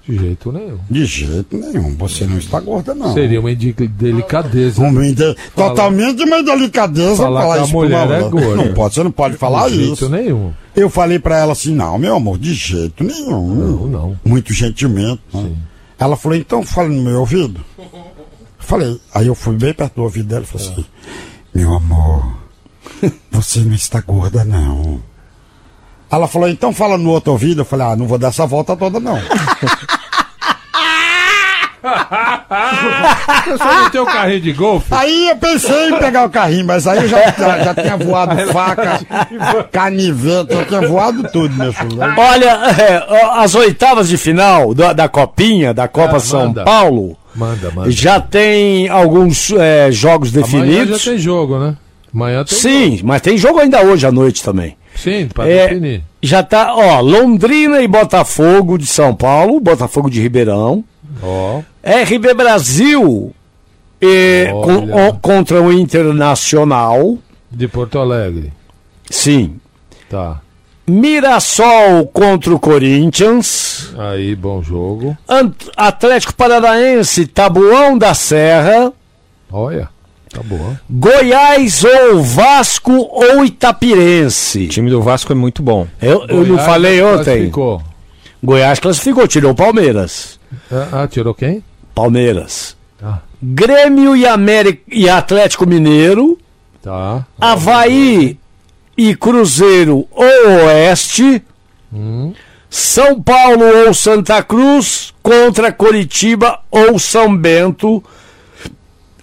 [0.07, 0.79] De jeito nenhum.
[0.91, 3.15] De jeito nenhum, você não está gorda, não.
[3.15, 4.83] Seria uma delicadeza.
[5.15, 8.57] De- totalmente uma delicadeza Falar falar, a isso pra mulher uma é gorda.
[8.65, 10.09] Não pode, você não pode falar de jeito isso.
[10.11, 10.53] nenhum.
[10.77, 13.55] Eu falei pra ela assim, não, meu amor, de jeito nenhum.
[13.55, 14.21] Não, não.
[14.23, 15.23] Muito gentilmente.
[15.33, 15.53] né?
[15.99, 17.65] Ela falou, então fala no meu ouvido.
[18.59, 20.87] Falei, aí eu fui bem perto do ouvido dela e falei assim,
[21.55, 22.37] meu amor,
[23.31, 25.03] você não está gorda, não.
[26.11, 27.63] Ela falou, então fala no outro ouvido.
[27.63, 29.19] Eu falei, ah, não vou dar essa volta toda, não.
[33.47, 34.87] Você não tem o carrinho de golfe?
[34.91, 38.37] Aí eu pensei em pegar o carrinho, mas aí eu já, já, já tinha voado
[38.53, 39.01] faca,
[39.71, 41.99] canivete, eu tinha voado tudo, meu filho.
[42.01, 43.07] Olha, é,
[43.41, 46.65] as oitavas de final da, da Copinha, da Copa Ah, São manda.
[46.65, 47.91] Paulo, Manda, manda.
[47.91, 51.05] já tem alguns é, jogos Amanhã já definidos.
[51.05, 51.77] tem jogo, né?
[52.15, 54.69] Amanhã tem Sim, mas tem jogo ainda hoje à noite também.
[54.69, 54.79] jogo.
[54.97, 56.05] Sim, pra É, definir.
[56.23, 60.85] já tá, ó, Londrina e Botafogo de São Paulo, Botafogo de Ribeirão.
[61.21, 61.61] Ó.
[61.85, 63.35] RB Brasil
[64.01, 67.19] e, com- o- contra o Internacional.
[67.51, 68.53] De Porto Alegre.
[69.11, 69.57] Sim.
[70.09, 70.41] Tá.
[70.87, 73.93] Mirassol contra o Corinthians.
[73.99, 75.17] Aí, bom jogo.
[75.29, 78.93] Ant- Atlético Paranaense, Tabuão da Serra.
[79.51, 79.89] Olha.
[80.31, 80.75] Tá bom.
[80.91, 84.67] Goiás ou Vasco ou o Itapirense.
[84.69, 85.87] time do Vasco é muito bom.
[86.03, 87.25] Eu, eu não Goiás falei ontem.
[87.25, 87.83] classificou.
[88.43, 90.41] Goiás classificou, tirou o Palmeiras.
[90.73, 91.63] Ah, ah, tirou quem?
[91.95, 92.77] Palmeiras.
[93.03, 93.19] Ah.
[93.43, 96.39] Grêmio e, América, e Atlético Mineiro.
[96.83, 97.27] Tá.
[97.41, 98.39] Havaí
[98.97, 101.43] e Cruzeiro ou Oeste.
[102.69, 108.03] São Paulo ou Santa Cruz contra Coritiba ou São Bento.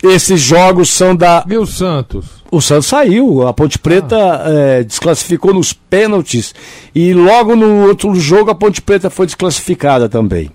[0.01, 1.43] Esses jogos são da.
[1.47, 2.41] E o Santos?
[2.49, 6.55] O Santos saiu, a Ponte Preta eh, desclassificou nos pênaltis
[6.93, 10.49] e logo no outro jogo a Ponte Preta foi desclassificada também.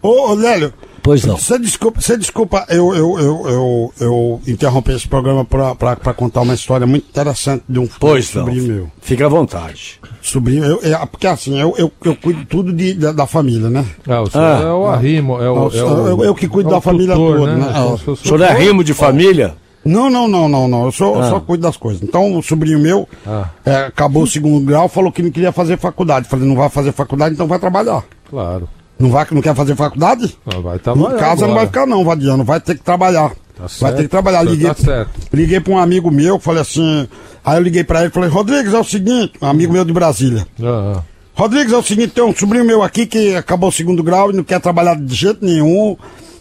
[0.00, 1.36] Ô, ô Lélio, Pois não.
[1.36, 6.54] você desculpa, você desculpa eu, eu, eu, eu, eu interromper esse programa pra contar uma
[6.54, 8.44] história muito interessante de um Pois não.
[8.44, 8.90] sobrinho meu.
[9.00, 10.00] Fica à vontade.
[10.20, 13.84] Sobrinho, eu, é, porque assim, eu, eu, eu cuido tudo de, da, da família, né?
[14.06, 14.60] Ah, o senhor Ah.
[14.62, 15.40] é o arrimo.
[15.42, 17.54] É o, Eu- é o, eu- eu que cuido é o da família tutor, toda,
[17.56, 17.66] né?
[17.70, 17.96] É.
[17.96, 18.62] se fosse O senhor é tutor.
[18.62, 19.54] rimo de família?
[19.84, 20.84] Não, não, não, não, não.
[20.84, 21.30] Eu só, Ah.
[21.30, 22.02] só cuido das coisas.
[22.02, 23.48] Então, o sobrinho meu Ah.
[23.64, 26.28] é, acabou o segundo grau, falou que não queria fazer faculdade.
[26.28, 28.02] Falei, não vai fazer faculdade, então vai trabalhar.
[28.28, 28.68] Claro.
[28.98, 30.36] Não vai, não quer fazer faculdade?
[30.46, 31.66] Ah, vai Em trabalhar casa não vai agora.
[31.66, 32.44] ficar, não, Vadiano.
[32.44, 33.30] Vai ter que trabalhar.
[33.30, 33.96] Tá vai certo.
[33.96, 34.40] ter que trabalhar.
[34.40, 35.10] Senhor Liguei, Tá certo.
[35.32, 37.06] liguei pra um amigo meu, falei assim.
[37.44, 40.46] Aí eu liguei pra ele falei, Rodrigues, é o seguinte, um amigo meu de Brasília.
[40.62, 41.02] Ah, ah.
[41.34, 44.34] Rodrigues, é o seguinte, tem um sobrinho meu aqui que acabou o segundo grau e
[44.34, 45.96] não quer trabalhar de jeito nenhum.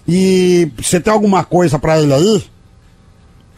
[0.08, 2.44] E você tem alguma coisa pra ele aí?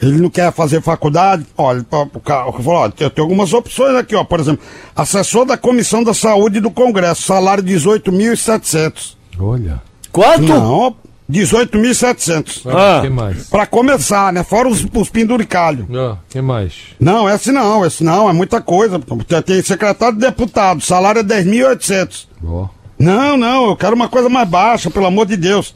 [0.01, 1.45] Ele não quer fazer faculdade?
[1.57, 4.23] Olha, o cara falou, ó, eu tenho algumas opções aqui, ó.
[4.23, 9.17] Por exemplo, assessor da Comissão da Saúde do Congresso, salário 18.700.
[9.37, 9.81] Olha.
[10.11, 10.41] Quanto?
[10.43, 10.95] Não,
[11.29, 12.61] 18.700.
[12.65, 13.01] Ah, Ah.
[13.01, 13.47] que mais?
[13.49, 14.43] Pra começar, né?
[14.43, 15.85] Fora os, os penduricalhos.
[15.95, 16.73] Ah, que mais?
[16.99, 18.99] Não, esse não, esse não, é muita coisa.
[19.27, 22.27] Tem- Tem secretário de deputado, salário é 10.800.
[22.45, 22.67] Ó.
[22.97, 25.75] Não, não, eu quero uma coisa mais baixa, pelo amor de Deus.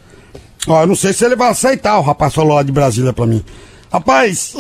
[0.67, 3.25] Ó, eu não sei se ele vai aceitar, o rapaz falou lá de Brasília pra
[3.25, 3.43] mim.
[3.93, 4.56] Rapaz,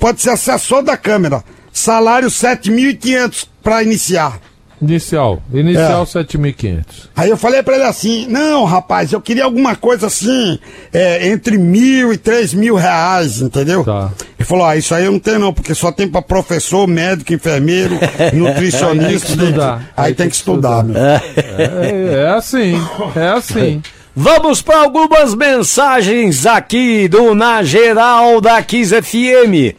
[0.00, 1.44] pode ser assessor da Câmara.
[1.72, 4.40] Salário 7.500 pra iniciar.
[4.82, 5.40] Inicial.
[5.52, 6.06] Inicial É.
[6.06, 6.84] 7.500.
[7.16, 10.58] Aí eu falei pra ele assim, não, rapaz, eu queria alguma coisa assim,
[10.92, 13.84] é, entre mil e três mil reais, entendeu?
[13.84, 14.10] Tá.
[14.38, 17.32] Ele falou, ah, isso aí eu não tenho não, porque só tem pra professor, médico,
[17.32, 17.94] enfermeiro,
[18.34, 18.92] nutricionista.
[18.96, 19.72] Aí tem que estudar.
[19.72, 19.92] dentista.
[19.96, 20.84] Aí, tem que estudar.
[20.96, 22.74] É, é assim.
[23.16, 23.82] É assim.
[24.16, 29.74] Vamos para algumas mensagens aqui do Na Geral da Kiss FM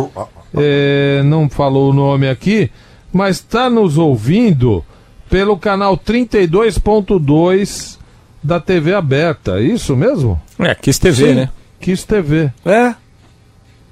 [0.57, 2.71] É, não falou o nome aqui,
[3.13, 4.83] mas está nos ouvindo
[5.29, 7.99] pelo canal 32.2
[8.43, 9.61] da TV aberta.
[9.61, 10.41] É Isso mesmo?
[10.59, 11.51] É, Kiss TV, Sim, né?
[11.81, 12.51] Kiss TV.
[12.65, 12.95] É.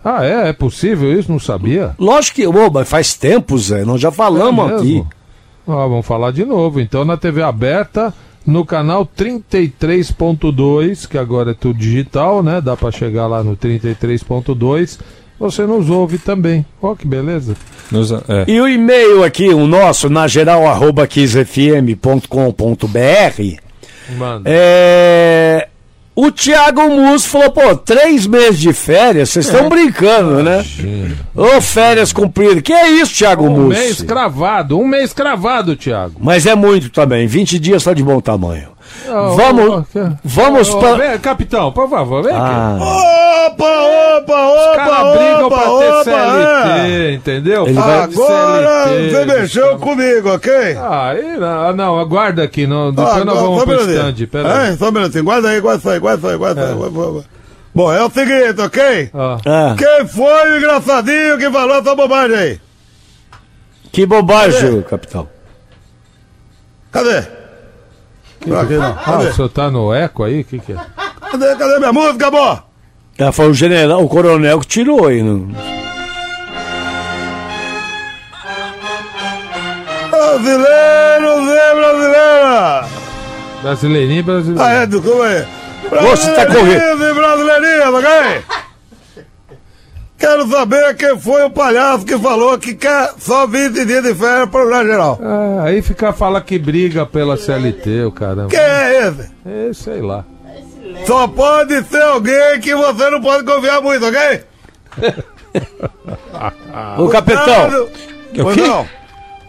[0.04, 0.48] Ah, é?
[0.50, 1.30] É possível isso?
[1.30, 1.94] Não sabia?
[1.98, 3.84] Lógico que, ô, mas faz tempo, Zé.
[3.84, 5.04] Nós já falamos É aqui.
[5.66, 6.80] Ah, vamos falar de novo.
[6.80, 8.14] Então, na TV aberta,
[8.46, 12.60] no canal 33.2, que agora é tudo digital, né?
[12.60, 14.98] Dá pra chegar lá no 33.2.
[15.38, 16.64] Você nos ouve também.
[16.82, 17.54] Ó, que beleza.
[17.90, 18.44] Nos- é.
[18.48, 21.06] E o e-mail aqui, o nosso, na geral, arroba
[24.16, 24.42] Manda.
[24.46, 25.68] é...
[26.20, 30.64] O Thiago Mus falou, pô, três meses de férias, vocês estão brincando, né?
[31.32, 32.60] Ô, férias cumpridas.
[32.60, 33.78] Que é isso, Thiago Um Mus?
[33.78, 36.14] mês cravado, um mês cravado, Thiago.
[36.18, 38.70] Mas é muito também, 20 dias tá de bom tamanho.
[39.06, 39.86] Ah, Vamos-
[40.24, 42.42] vamos vem, Capitão, por favor, vem aqui.
[42.44, 42.78] Ah,
[43.48, 43.64] Opa,
[44.18, 47.12] opa, Os opa, caras brigam opa, pra ter opa, CLT, é.
[47.14, 47.66] entendeu?
[47.66, 50.52] Ele Agora CLT, você mexeu comigo, ok?
[50.76, 54.10] Ah, aí não, não, aguarda aqui, não, depois Ah, nós vamos só um pro minutinho.
[54.10, 54.68] stand, peraí.
[54.72, 56.74] É, Só um minutinho, guarda aí, guarda isso aí, guarda isso aí, guarda aí.
[56.74, 57.22] vai.
[57.74, 59.10] Bom, é o seguinte, ok?
[59.14, 62.60] Ah, Quem foi o engraçadinho que falou essa bobagem aí?
[63.92, 65.26] que bobagem, capitão.
[66.92, 67.22] Cadê?
[68.42, 68.98] Aqui não.
[69.04, 70.40] Ah, o senhor tá no eco aí?
[70.40, 70.76] O que que é?
[71.30, 72.64] Cadê, cadê minha música, amor?
[73.18, 75.22] Ah, foi o general, o coronel que tirou aí.
[75.22, 75.48] Não...
[80.10, 82.84] Brasileiro, Zé brasileira!
[83.62, 84.62] Brasileirinho, brasileiro.
[84.62, 85.44] Ah, é, desculpa aí.
[85.90, 86.78] Você tá correndo.
[86.78, 88.57] Brasileirinhos e brasileirinhas, ok?
[90.18, 94.48] Quero saber quem foi o palhaço que falou que quer só 20 dias de férias
[94.50, 95.16] para o geral.
[95.22, 98.48] Ah, aí fica fala que briga pela CLT, o caramba.
[98.48, 99.30] Quem é esse?
[99.46, 100.24] É, sei lá.
[101.06, 104.42] Só pode ser alguém que você não pode confiar muito, ok?
[106.98, 107.88] Ô, capitão,
[108.42, 108.62] Pois quê?
[108.62, 108.82] não.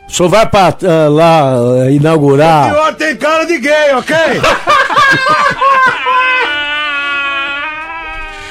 [0.08, 2.72] o senhor vai pra ah, lá O inaugurar.
[2.72, 4.16] senhor tem cara de gay, ok?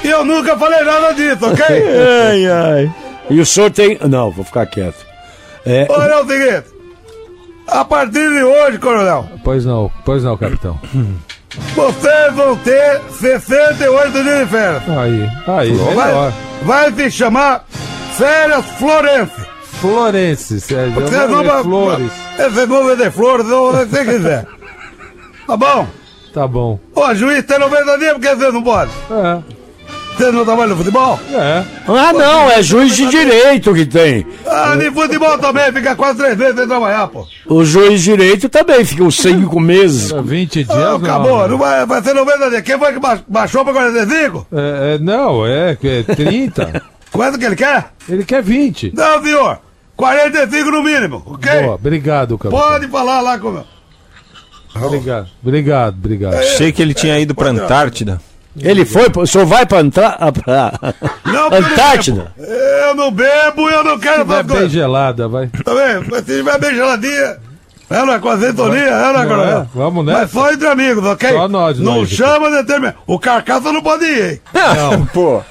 [0.03, 1.65] e eu nunca falei nada disso, ok?
[2.29, 2.93] Ai, ai.
[3.29, 3.97] E o senhor tem.
[4.07, 5.05] Não, vou ficar quieto.
[5.65, 6.63] É, Olha é o seguinte.
[7.67, 10.79] A partir de hoje, coronel, Pois não, pois não, capitão.
[11.75, 14.83] vocês vão ter 68 dias de férias.
[14.89, 15.71] Aí, aí.
[15.95, 16.33] Vai,
[16.63, 17.65] vai se chamar
[18.17, 19.49] Férias Florense.
[19.79, 20.93] Florence, Sérgio.
[21.01, 22.11] Vocês vão pra- Flores.
[22.35, 24.45] Vocês vão vender flores, ou o que você quiser.
[25.47, 25.87] Tá bom?
[26.31, 26.79] Tá bom.
[26.93, 28.93] Ô, juiz tem 90 dias, porque vocês não podem?
[29.09, 29.39] É,
[30.19, 31.17] Vocês não trabalham no futebol?
[31.33, 31.63] é.
[31.87, 34.27] Ah, não, é juiz de direito que tem.
[34.45, 37.25] Ah, de futebol também, fica quase três meses sem trabalhar, pô.
[37.47, 40.11] O juiz de direito também fica uns cinco meses.
[40.11, 40.69] 20 dias.
[40.69, 40.95] Ah, não.
[40.97, 42.61] acabou, não vai, vai ser 90 dias.
[42.63, 44.45] Quem foi que ba- baixou pra 45?
[44.51, 46.83] É, é, não, é, é 30.
[47.13, 47.85] Quanto que ele quer?
[48.09, 48.91] Ele quer 20.
[48.93, 49.59] Não, senhor.
[49.95, 51.61] 45 no mínimo, ok?
[51.61, 52.59] Boa, obrigado, capitão.
[52.61, 53.63] Pode falar lá com o meu.
[54.75, 56.33] Obrigado, obrigado, obrigado.
[56.35, 58.21] Achei que ele tinha ido pra Antártida.
[58.59, 60.73] Ele foi, o senhor vai pra, entrar, pra
[61.25, 62.33] Não, porque eu não Antártida?
[62.37, 65.47] Eu não bebo e eu não quero Vai essas bem gelada, vai.
[65.47, 65.71] Tá?
[66.09, 67.37] Mas se tiver bem geladinha,
[67.89, 69.67] ela com azeitoninha, ela, É, coronel.
[69.73, 70.19] vamos nessa.
[70.21, 71.29] Mas só entre amigos, ok?
[71.31, 72.97] Só nós, Não nós, chama determinado.
[73.07, 74.41] O carcaça não pode ir, hein?
[74.53, 75.41] Não, Pô.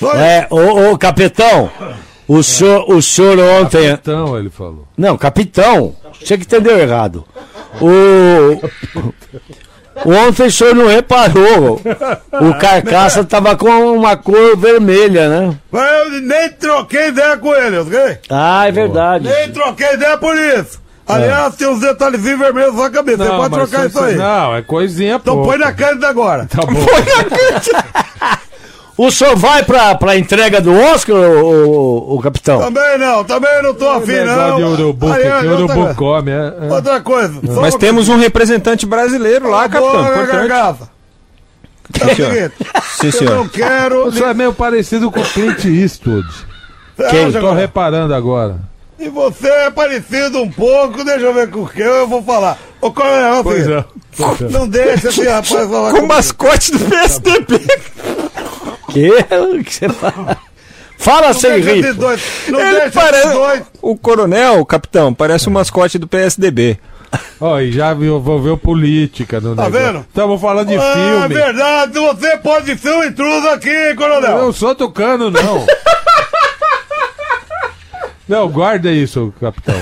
[0.00, 1.70] Só É, ô, ô, capitão,
[2.26, 3.86] o senhor, o senhor ontem.
[3.90, 4.86] então ele falou.
[4.96, 7.24] Não, capitão, você que entendeu errado.
[7.80, 8.60] O.
[10.04, 11.80] Ontem o senhor não reparou.
[12.32, 15.54] O carcaça tava com uma cor vermelha, né?
[15.70, 18.18] Mas eu nem troquei ideia com ele, ok?
[18.30, 19.28] Ah, é verdade.
[19.28, 20.82] Nem troquei ideia por isso.
[21.06, 23.18] Aliás, tem uns detalhezinhos vermelhos na sua cabeça.
[23.24, 24.14] Você pode trocar isso aí.
[24.16, 25.50] Não, é coisinha Então pouca.
[25.50, 26.46] põe na câmera agora.
[26.46, 26.72] Tá bom.
[28.96, 32.60] O senhor vai pra, pra entrega do Oscar, o, o, o capitão?
[32.60, 34.56] Também não, também não tô afim, Negócio não.
[34.56, 35.94] de urubu, que, Aliás, que outra urubu coisa.
[35.94, 36.30] come.
[36.30, 36.72] É, é.
[36.72, 37.40] Outra coisa.
[37.60, 39.90] Mas temos um representante brasileiro lá, capitão.
[39.90, 40.48] Boa, Importante.
[40.48, 40.94] garganta.
[42.00, 43.34] É seguinte, Sim, eu senhor.
[43.36, 44.06] não quero...
[44.08, 46.26] O senhor é meio parecido com o Clint Eastwood.
[47.10, 47.24] Quem?
[47.24, 48.56] Eu tô reparando agora.
[48.98, 52.56] E você é parecido um pouco, deixa eu ver com o que eu vou falar.
[52.80, 53.78] Ô, Coronel, é o Pois é.
[53.78, 53.84] É.
[54.50, 57.60] não deixa esse rapaz falar Com o mascote do PSDB.
[58.94, 59.10] Que?
[59.60, 60.36] O que você fala?
[60.96, 61.84] Fala Não sem rir.
[61.84, 63.28] Ele parece.
[63.34, 63.62] dois.
[63.82, 66.78] O coronel, o capitão, parece o mascote do PSDB.
[67.40, 69.86] Ó, e já envolveu política no Tá negócio.
[69.92, 70.00] vendo?
[70.08, 71.34] Estamos falando de Ah, filme.
[71.34, 74.38] verdade, você pode ser um intruso aqui, hein, Eu Coronel.
[74.38, 75.64] não sou tucano, não.
[78.28, 79.74] Não, guarda isso, capitão.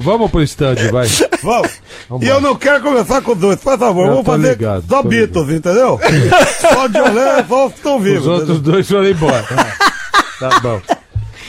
[0.00, 1.06] Vamos pro stand, vai.
[1.42, 1.70] Vamos.
[2.08, 4.08] Vamos E eu não quero conversar com os dois, por favor.
[4.08, 5.98] Vamos fazer ligado, só Beatles, entendeu?
[6.60, 8.22] só de olé, só estão vivos.
[8.22, 8.72] Os outros entendeu?
[8.72, 9.44] dois foram embora.
[10.38, 10.82] Tá bom.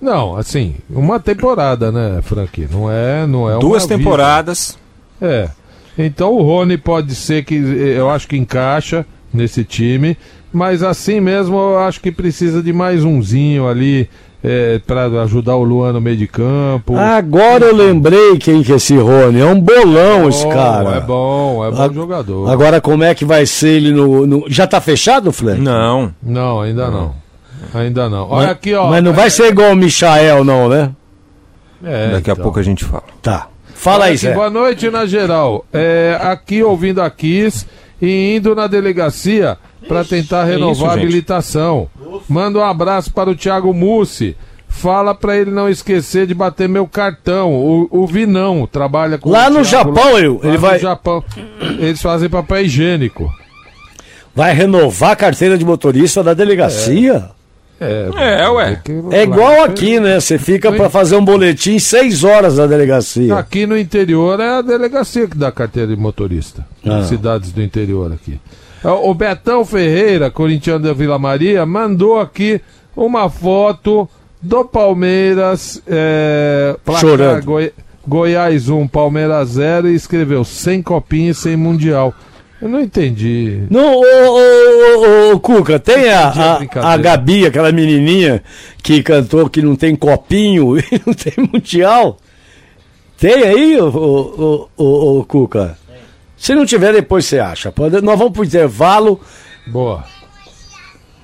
[0.00, 2.68] Não, assim, uma temporada, né, Frank?
[2.70, 3.98] Não é, não é Duas uma vida.
[3.98, 4.78] temporadas.
[5.20, 5.48] É.
[5.98, 10.16] Então o Rony pode ser que eu acho que encaixa nesse time,
[10.52, 14.08] mas assim mesmo eu acho que precisa de mais umzinho ali
[14.42, 16.96] é, para ajudar o Luan no meio de campo.
[16.96, 19.40] Agora eu lembrei quem que é esse Rony.
[19.40, 20.96] É um bolão esse Bom, cara.
[20.96, 22.50] É bom, é bom A- jogador.
[22.50, 24.26] Agora como é que vai ser ele no.
[24.26, 25.54] no- Já tá fechado, Flan?
[25.56, 26.12] Não.
[26.22, 27.14] Não, ainda não.
[27.72, 28.28] Ainda não.
[28.28, 28.90] Olha Mas- aqui, ó.
[28.90, 30.90] Mas não vai ser igual o Michael, não, né?
[31.82, 32.42] É, Daqui a então.
[32.42, 33.02] pouco a gente fala.
[33.22, 33.48] Tá.
[33.84, 34.32] Fala aí, Zé.
[34.32, 35.66] Boa noite, na geral.
[35.72, 37.66] É, aqui ouvindo a Kiss
[38.00, 41.88] e indo na delegacia para tentar renovar isso, a habilitação.
[42.26, 44.34] Manda um abraço para o Thiago Mussi.
[44.70, 47.52] Fala para ele não esquecer de bater meu cartão.
[47.52, 50.78] O, o Vinão trabalha com Lá o no Thiago Japão, eu- lá ele no vai-
[50.78, 51.22] Japão.
[51.78, 53.30] Eles fazem papel higiênico.
[54.34, 57.28] Vai renovar a carteira de motorista da delegacia?
[57.30, 57.43] É,
[58.16, 58.80] É, ué.
[59.12, 60.18] É, igual aqui, né?
[60.20, 63.36] Você fica pra fazer um boletim seis horas na delegacia.
[63.36, 66.66] Aqui no interior é a delegacia que dá carteira de motorista.
[66.84, 66.88] Ah.
[66.98, 68.38] Nas cidades do interior aqui.
[68.82, 72.60] O o Betão Ferreira, corintiano da Vila Maria, mandou aqui
[72.96, 74.08] uma foto
[74.42, 75.80] do Palmeiras.
[75.86, 77.44] É, Chorando.
[77.44, 77.72] Goi-
[78.06, 82.12] Goiás 1, Palmeiras 0 e escreveu sem copinha e sem mundial.
[82.64, 83.64] Eu não entendi.
[83.68, 86.28] Não, ô, ô, ô, ô, Cuca, tem a,
[86.80, 88.42] a a, Gabi, aquela menininha
[88.82, 92.16] que cantou que não tem copinho e não tem mundial?
[93.18, 95.76] Tem aí, ô, ô, ô, ô, ô, Cuca?
[96.38, 97.70] Se não tiver, depois você acha.
[97.70, 99.20] Pode- nós vamos pro intervalo.
[99.66, 100.02] Boa.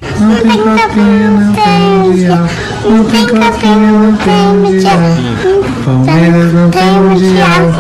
[0.03, 2.47] Não tem copinha, não tem mundial.
[2.85, 5.01] Não tem copinha, não tem mundial.
[5.87, 7.73] Palmeiras não tem mundial.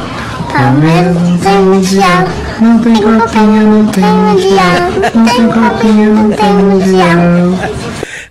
[0.50, 2.49] Palmeiras não tem mundial.
[2.60, 4.90] Não tem copinha, não tem mundial.
[5.14, 7.56] Não tem copinha, não tem mundial.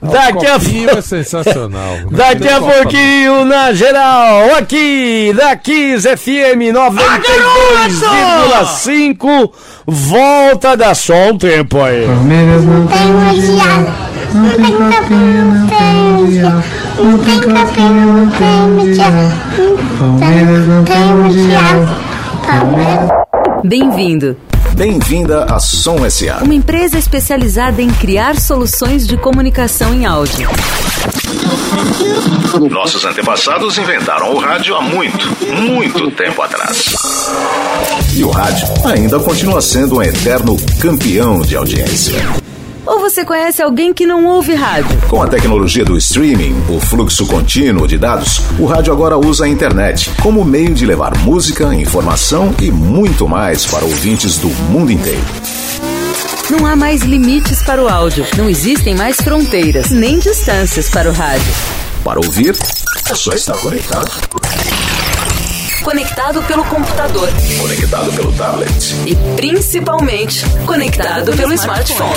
[0.02, 1.98] Daqui a, Copinho é sensacional.
[2.12, 9.52] daqui a Copa, pouquinho, na geral, aqui, da Kiss FM 92,5.
[9.86, 12.06] Volta da só um tempo aí.
[12.06, 13.84] Palmeiras não Tem mundial.
[14.34, 16.64] Não tem copinha, não tem mundial.
[16.98, 19.12] Não tem copinha, não tem mundial.
[20.00, 21.90] Palmeiras não tem mundial.
[22.46, 23.29] Palmeiras.
[23.64, 24.38] Bem-vindo.
[24.74, 26.40] Bem-vinda à Som SA.
[26.42, 30.50] Uma empresa especializada em criar soluções de comunicação em áudio.
[32.70, 35.28] Nossos antepassados inventaram o rádio há muito,
[35.62, 36.86] muito tempo atrás.
[38.16, 42.16] E o rádio ainda continua sendo um eterno campeão de audiência.
[42.90, 45.00] Ou você conhece alguém que não ouve rádio?
[45.08, 49.48] Com a tecnologia do streaming, o fluxo contínuo de dados, o rádio agora usa a
[49.48, 55.22] internet como meio de levar música, informação e muito mais para ouvintes do mundo inteiro.
[56.50, 58.26] Não há mais limites para o áudio.
[58.36, 61.54] Não existem mais fronteiras, nem distâncias para o rádio.
[62.04, 62.58] Para ouvir,
[63.08, 64.10] é só estar conectado.
[65.90, 67.28] Conectado pelo computador
[67.60, 68.96] Conectado pelo tablet.
[69.08, 72.14] e principalmente conectado pelo smartphone.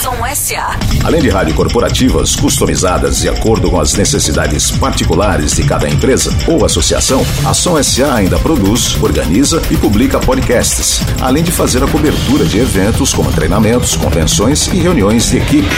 [0.00, 0.78] Som SA.
[1.02, 6.64] Além de rádio corporativas customizadas de acordo com as necessidades particulares de cada empresa ou
[6.64, 12.44] associação, a Som SA ainda produz, organiza e publica podcasts, além de fazer a cobertura
[12.44, 15.74] de eventos como treinamentos, convenções e reuniões de equipe.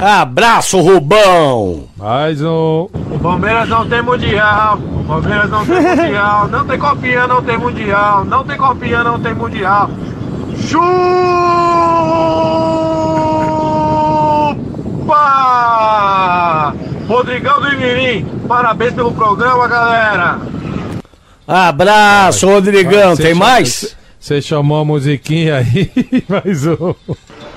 [0.00, 1.84] Abraço, Rubão!
[1.94, 2.88] Mais um.
[2.94, 4.78] O Palmeiras não tem mundial.
[4.78, 6.48] O Palmeiras não tem mundial.
[6.48, 8.24] Não tem copinha, não tem mundial.
[8.24, 9.90] Não tem copinha, não tem mundial.
[10.56, 10.82] Chupa!
[17.06, 20.38] Rodrigão do Imirim, parabéns pelo programa, galera.
[21.46, 23.14] Abraço, Rodrigão.
[23.14, 23.94] Tem mais?
[24.22, 25.90] Você chamou a musiquinha aí,
[26.28, 26.94] mais um.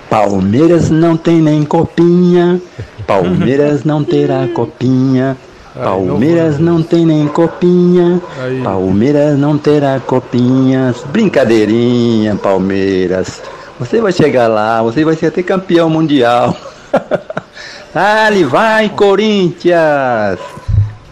[0.10, 2.60] Palmeiras não tem nem copinha.
[3.06, 5.38] Palmeiras não terá copinha.
[5.76, 8.20] Palmeiras não tem nem copinha.
[8.64, 11.04] Palmeiras não terá copinhas.
[11.04, 13.44] Brincadeirinha, Palmeiras.
[13.80, 16.58] Você vai chegar lá, você vai ser até campeão mundial.
[17.94, 20.40] Ali vai, Corinthians!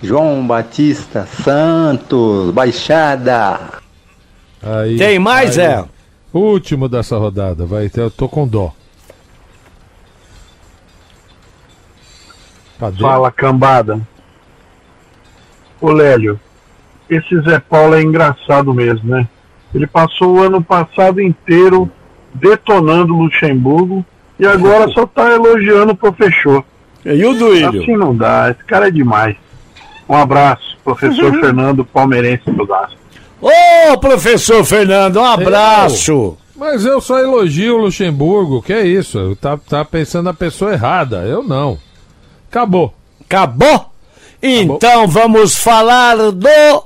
[0.01, 3.82] João Batista Santos, Baixada.
[4.63, 5.67] Aí, Tem mais, aí.
[5.67, 5.85] Zé?
[6.33, 7.91] Último dessa rodada, vai.
[7.95, 8.71] Eu tô com dó.
[12.79, 12.99] Cadê?
[12.99, 14.01] Fala, cambada.
[15.79, 16.39] Ô, Lélio,
[17.09, 19.27] esse Zé Paulo é engraçado mesmo, né?
[19.75, 21.89] Ele passou o ano passado inteiro
[22.33, 24.05] detonando o Luxemburgo
[24.39, 26.63] e agora só tá elogiando o professor.
[27.05, 27.81] E o Duílio?
[27.81, 29.35] Assim não dá, esse cara é demais.
[30.07, 33.02] Um abraço, professor Fernando Palmeirense do Vasco.
[33.43, 36.37] Ô, professor Fernando, um abraço!
[36.55, 39.35] Mas eu só elogio o Luxemburgo, que é isso?
[39.41, 41.77] Tá, tá pensando na pessoa errada, eu não.
[42.49, 42.93] Acabou.
[43.19, 43.87] Acabou?
[44.41, 46.83] Então vamos falar do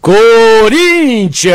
[0.00, 1.52] Corinthians.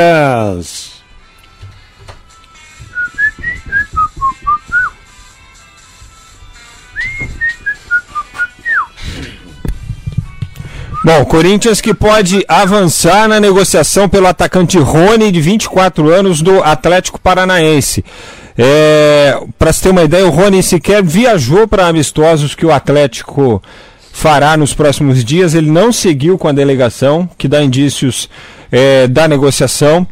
[11.07, 17.17] Bom, Corinthians que pode avançar na negociação pelo atacante Rony, de 24 anos, do Atlético
[17.17, 18.03] Paranaense.
[18.57, 23.63] É, para se ter uma ideia, o Rony sequer viajou para amistosos que o Atlético
[24.11, 25.53] fará nos próximos dias.
[25.53, 28.29] Ele não seguiu com a delegação, que dá indícios
[28.69, 30.05] é, da negociação.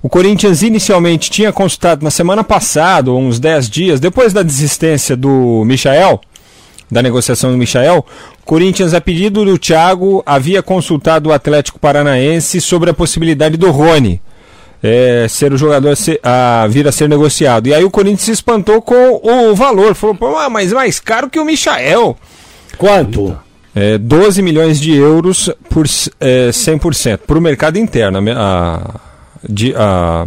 [0.00, 5.64] O Corinthians inicialmente tinha consultado na semana passada, uns 10 dias, depois da desistência do
[5.66, 6.20] Michael,
[6.88, 8.06] da negociação do Michael,
[8.46, 14.22] Corinthians, a pedido do Thiago, havia consultado o Atlético Paranaense sobre a possibilidade do Rony
[14.82, 17.66] é, ser o jogador a, ser- a vir a ser negociado.
[17.66, 19.20] E aí o Corinthians se espantou com
[19.50, 19.94] o valor.
[19.96, 22.16] Falou, Pô, ah, mas mais caro que o Michael.
[22.78, 23.36] Quanto?
[23.74, 25.84] É, 12 milhões de euros por
[26.20, 27.18] é, 100%.
[27.26, 28.18] Para o mercado interno.
[28.36, 28.94] A,
[29.48, 30.24] de- a,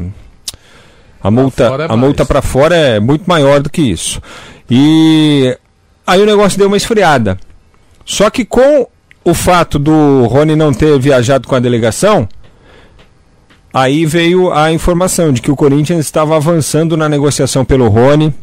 [1.23, 4.21] a multa, fora é a multa para fora é muito maior do que isso.
[4.69, 5.55] E
[6.05, 7.37] aí o negócio deu uma esfriada.
[8.09, 8.87] Só que com
[9.23, 12.27] o fato do Rony não ter viajado com a delegação,
[13.71, 18.33] aí veio a informação de que o Corinthians estava avançando na negociação pelo Rony.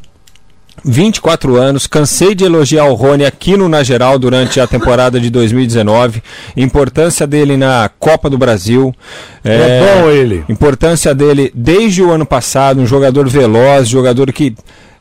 [0.85, 5.31] 24 anos, cansei de elogiar o Rony aqui no Na Geral durante a temporada de
[5.31, 6.23] 2019.
[6.57, 8.95] Importância dele na Copa do Brasil.
[9.43, 10.45] É bom ele.
[10.49, 14.55] Importância dele desde o ano passado, um jogador veloz, jogador que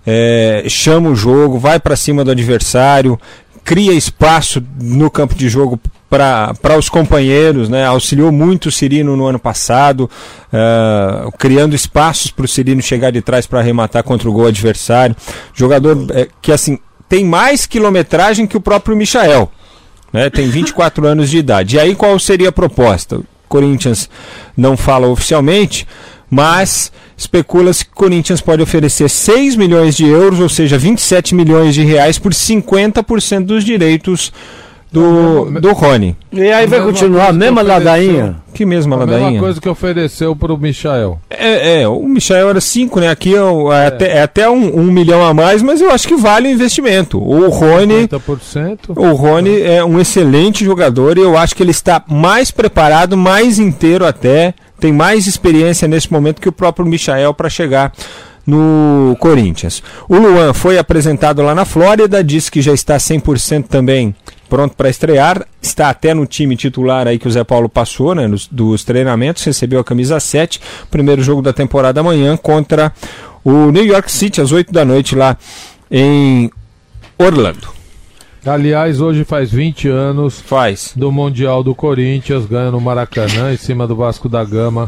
[0.07, 3.19] é, chama o jogo, vai para cima do adversário,
[3.65, 7.83] cria espaço no campo de jogo para os companheiros, né?
[7.83, 10.09] auxiliou muito o Cirino no ano passado,
[10.53, 15.15] ah, criando espaços para o Cirino chegar de trás para arrematar contra o gol adversário.
[15.53, 16.77] Jogador eh, que assim
[17.09, 19.51] tem mais quilometragem que o próprio Michael.
[20.13, 20.29] Né?
[20.29, 21.75] Tem 24 anos de idade.
[21.75, 23.17] E aí qual seria a proposta?
[23.17, 24.09] O Corinthians
[24.55, 25.87] não fala oficialmente,
[26.29, 31.73] mas especula-se que o Corinthians pode oferecer 6 milhões de euros, ou seja, 27 milhões
[31.73, 34.31] de reais por 50% dos direitos
[34.91, 36.15] do, do Rony.
[36.31, 37.85] E aí vai mesma continuar a que mesma ofereceu.
[37.85, 38.35] ladainha?
[38.53, 39.39] Que mesma A mesma ladainha?
[39.41, 41.19] coisa que ofereceu pro Michael.
[41.29, 43.09] É, é, o Michel era 5, né?
[43.09, 46.07] Aqui é, o- é até, é até um, um milhão a mais, mas eu acho
[46.07, 47.21] que vale o investimento.
[47.21, 48.07] O Rony.
[48.07, 48.79] 50%.
[48.95, 53.59] O Rony é um excelente jogador e eu acho que ele está mais preparado, mais
[53.59, 54.53] inteiro até,
[54.85, 57.91] tem mais experiência nesse momento que o próprio Michael para chegar
[58.45, 59.81] no Corinthians.
[60.07, 64.13] O Luan foi apresentado lá na Flórida, disse que já está 100% também
[64.47, 68.27] pronto para estrear, está até no time titular aí que o Zé Paulo passou, né,
[68.27, 70.61] nos, dos treinamentos, recebeu a camisa 7,
[70.91, 72.93] primeiro jogo da temporada amanhã contra
[73.43, 75.35] o New York City às 8 da noite lá
[75.89, 76.51] em
[77.17, 77.74] Orlando.
[78.45, 80.93] Aliás, hoje faz 20 anos faz.
[80.95, 84.87] do Mundial do Corinthians, ganha no Maracanã, em cima do Vasco da Gama,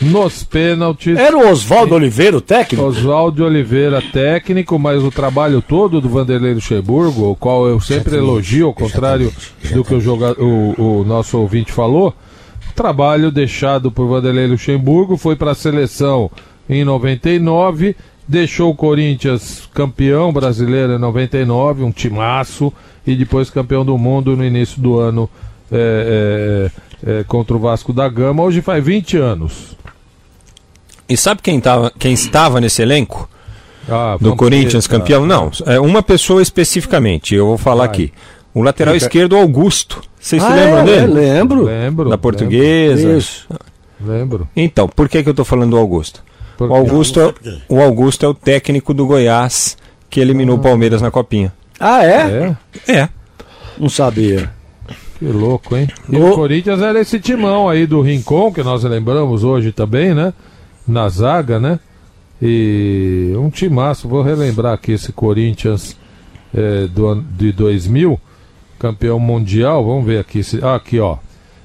[0.00, 1.18] nos pênaltis.
[1.18, 2.84] Era o Oswaldo Oliveira, o técnico?
[2.84, 8.68] Oswaldo Oliveira, técnico, mas o trabalho todo do Vanderlei Luxemburgo, o qual eu sempre elogio,
[8.68, 9.32] ao contrário
[9.72, 10.40] do que o, joga...
[10.40, 12.14] o, o nosso ouvinte falou,
[12.72, 16.30] trabalho deixado por Vanderlei Luxemburgo foi para a seleção
[16.68, 17.96] em 99,
[18.28, 22.72] deixou o Corinthians campeão brasileiro em 99, um timaço,
[23.06, 25.28] e depois campeão do mundo no início do ano
[25.70, 26.70] é,
[27.04, 28.42] é, é, contra o Vasco da Gama.
[28.42, 29.76] Hoje faz 20 anos.
[31.08, 33.28] E sabe quem, tava, quem estava nesse elenco?
[33.88, 35.26] Ah, do Corinthians ver, campeão?
[35.26, 38.12] Não, é uma pessoa especificamente, eu vou falar aqui.
[38.54, 40.02] O lateral Fica- esquerdo, Augusto.
[40.20, 41.06] Vocês se Ah, lembram é, dele?
[41.12, 41.64] lembro.
[41.64, 42.08] Lembro.
[42.08, 43.16] Da portuguesa.
[43.16, 43.48] Isso.
[44.00, 44.48] Lembro.
[44.54, 46.22] Então, por que, que eu estou falando do Augusto?
[46.56, 46.74] Por O?
[46.74, 47.34] Augusto, é,
[47.68, 49.76] o Augusto é o técnico do Goiás
[50.08, 51.52] que eliminou o Palmeiras na copinha.
[51.84, 52.56] Ah, é?
[52.86, 52.92] É?
[53.00, 53.08] É.
[53.76, 54.48] Não sabia.
[55.18, 55.88] Que louco, hein?
[56.08, 60.32] E o Corinthians era esse timão aí do Rincon, que nós lembramos hoje também, né?
[60.86, 61.80] Na zaga, né?
[62.40, 65.96] E um timaço, vou relembrar aqui esse Corinthians
[66.54, 68.18] é, do de 2000,
[68.78, 69.84] campeão mundial.
[69.84, 70.44] Vamos ver aqui.
[70.44, 71.16] Se, ah, aqui, ó.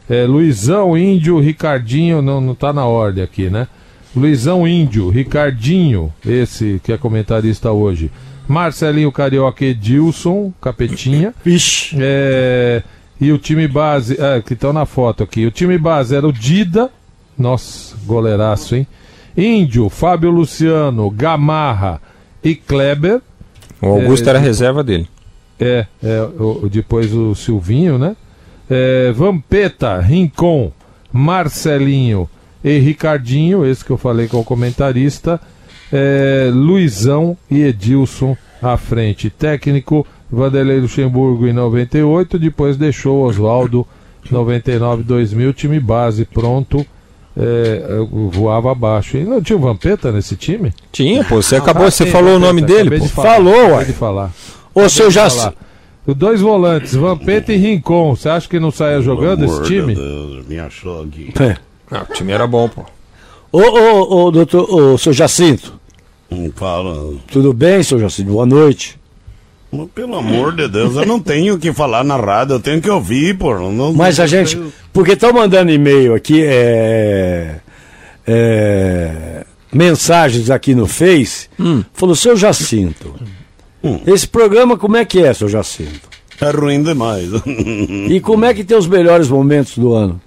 [0.10, 3.68] É, Luizão, Índio, Ricardinho, não, não tá na ordem aqui, né?
[4.16, 8.10] Luizão Índio, Ricardinho, esse que é comentarista hoje.
[8.48, 11.34] Marcelinho Carioca Edilson, Capetinha.
[11.44, 11.96] Vixe.
[12.00, 12.82] É,
[13.20, 15.46] e o time base, é, que estão na foto aqui.
[15.46, 16.90] O time base era o Dida,
[17.38, 18.88] nossa, goleiraço, hein?
[19.36, 22.02] Índio, Fábio Luciano, Gamarra
[22.44, 23.22] e Kleber.
[23.82, 25.08] O Augusto É, era a reserva dele.
[25.60, 28.16] É, é o- o- depois o Silvinho, né?
[28.70, 30.72] É, Vampeta, Rincon,
[31.12, 32.30] Marcelinho
[32.64, 35.40] e Ricardinho, esse que eu falei com o comentarista.
[35.92, 39.30] É, Luizão e Edilson à frente.
[39.30, 43.88] Técnico, Vanderlei Luxemburgo em 98, depois deixou Oswaldo
[44.30, 46.86] 99, 2000, time base pronto.
[47.40, 48.00] É,
[48.32, 49.16] voava abaixo.
[49.16, 50.74] E não tinha o Vampeta nesse time?
[50.92, 51.36] Tinha, pô.
[51.42, 53.06] Você acabou, Ah, você tem, falou o Vampeta, nome dele, pô.
[53.06, 53.84] de falar, Falou, ué.
[53.86, 54.32] de falar.
[54.74, 55.38] Ô, seu Acabei de Jaci.
[55.38, 55.54] falar.
[56.08, 58.16] Os dois volantes, Vampeta e Rincon.
[58.16, 59.96] Você acha que não saia jogando esse time?
[60.50, 61.32] me achou aqui.
[61.40, 61.56] É.
[61.92, 62.84] Não, o time era bom, pô.
[63.52, 65.77] Ô, ô, ô, doutor, ô, seu Jacinto.
[66.30, 67.16] Não fala.
[67.32, 68.32] Tudo bem, seu Jacinto?
[68.32, 69.00] Boa noite.
[69.94, 72.90] Pelo amor de Deus, eu não tenho o que falar na rádio, eu tenho que
[72.90, 73.54] ouvir, pô.
[73.70, 74.58] Não, Mas a gente.
[74.94, 77.58] Porque estão mandando e-mail aqui, é,
[78.26, 81.50] é, mensagens aqui no Face.
[81.94, 83.14] Falou, seu Jacinto.
[84.06, 86.08] Esse programa como é que é, seu Jacinto?
[86.40, 87.30] É ruim demais.
[88.10, 90.22] E como é que tem os melhores momentos do ano?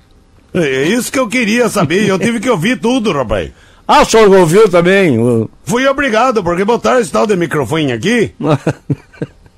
[0.52, 3.50] É isso que eu queria saber, eu tive que ouvir tudo, rapaz.
[3.92, 5.18] Ah, o senhor ouviu também?
[5.64, 8.32] Fui obrigado, porque botaram esse tal de microfone aqui.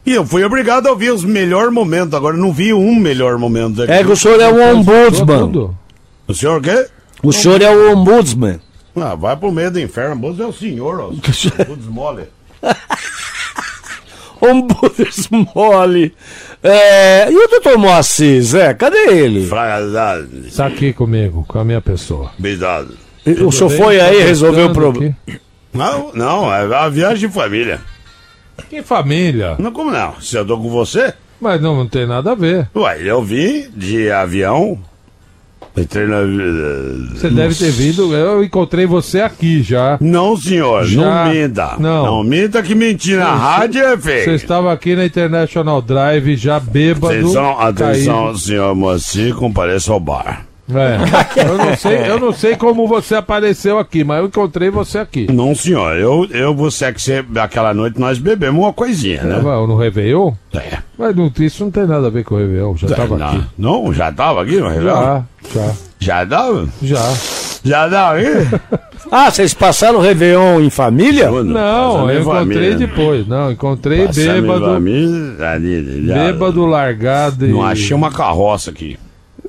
[0.04, 2.12] E eu fui obrigado a ouvir os melhores momentos.
[2.12, 3.82] Agora não vi um melhor momento.
[3.82, 3.92] aqui.
[3.92, 5.76] É que o senhor é um ombudsman.
[6.26, 6.88] O senhor o quê?
[7.22, 8.58] O senhor é o ombudsman.
[8.96, 10.16] Ah, vai pro meio do inferno.
[10.16, 11.10] Moço é o senhor, ó.
[11.64, 12.24] Tudo mole.
[14.42, 16.12] Ombudsman mole.
[16.64, 18.74] É, e o doutor Moacir, Zé?
[18.74, 19.46] Cadê ele?
[19.46, 20.52] Fragilidade.
[20.56, 22.32] Tá aqui comigo, com a minha pessoa.
[22.36, 22.96] Obrigado.
[23.44, 23.78] O senhor bem?
[23.78, 25.16] foi Tá aí resolver o problema.
[25.72, 27.80] Não, não, é a viagem de família.
[28.68, 29.56] Que família?
[29.58, 30.20] Não, como não?
[30.20, 31.14] Se eu tô com você?
[31.40, 32.68] Mas não, não tem nada a ver.
[32.76, 34.78] Ué, eu vim de avião.
[35.74, 36.18] Entrei na.
[37.14, 38.14] Você deve ter vindo.
[38.14, 39.96] Eu encontrei você aqui já.
[40.02, 41.76] Não, senhor, Já- não minta.
[41.78, 42.04] Não.
[42.06, 44.34] Não minta que mentir na rádio é Você feio.
[44.36, 47.06] estava aqui na International Drive já bêbado.
[47.06, 48.38] Atenção, atenção, caído.
[48.38, 50.44] senhor Moacir, compareça ao bar.
[50.78, 50.98] É.
[51.42, 55.26] Eu, não sei, eu não sei como você apareceu aqui, mas eu encontrei você aqui.
[55.32, 59.34] Não, senhor, eu, eu você que você, aquela noite nós bebemos uma coisinha, né?
[59.36, 60.32] Tava No Réveillon?
[60.54, 60.78] É.
[60.98, 63.42] Mas não, isso não tem nada a ver com o Réveillon, já estava não, aqui.
[63.58, 64.94] não, já tava aqui no Réveillon?
[64.94, 65.22] Já,
[65.54, 66.68] já, Já tava?
[66.82, 67.14] já.
[67.64, 68.82] Já tava aqui?
[69.14, 71.30] Ah, vocês passaram o Réveillon em família?
[71.30, 72.74] Não, eu encontrei família.
[72.76, 73.26] depois.
[73.28, 74.64] Não, encontrei Passamos bêbado.
[74.64, 77.50] família, ali, já- Bêbado largado e.
[77.50, 78.96] Não achei uma carroça aqui.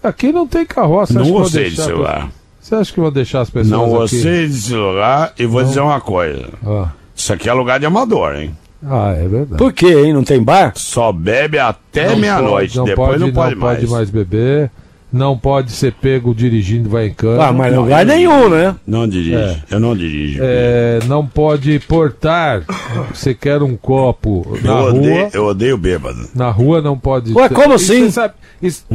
[0.03, 1.13] Aqui não tem carroça.
[1.13, 1.85] Não gostei lugar.
[1.87, 2.23] pessoas-
[2.59, 3.93] Você acha que eu vou deixar as pessoas Não aqui?
[3.95, 6.47] gostei desse lugar e vou dizer uma coisa.
[6.65, 6.89] Ah.
[7.15, 8.55] Isso aqui é lugar de amador, hein?
[8.85, 9.57] Ah, é verdade.
[9.57, 10.11] Por quê, hein?
[10.13, 10.73] Não tem bar?
[10.75, 13.79] Só bebe até Não meia-noite, pode- depois não pode, não mais.
[13.79, 14.69] pode mais beber.
[15.11, 17.45] não pode ser pego dirigindo vai em cana.
[17.45, 18.75] Ah, mas lugar nenhum, né?
[18.87, 19.35] Não dirige.
[19.35, 19.57] É.
[19.69, 20.39] Eu não dirijo.
[20.41, 22.63] É, não pode portar
[23.13, 24.89] sequer um copo na eu, rua.
[24.93, 26.27] odeio, eu odeio bêbado.
[26.33, 27.31] Na rua não pode.
[27.31, 28.05] Ué, como Isso assim?
[28.05, 28.85] você sabe- isso-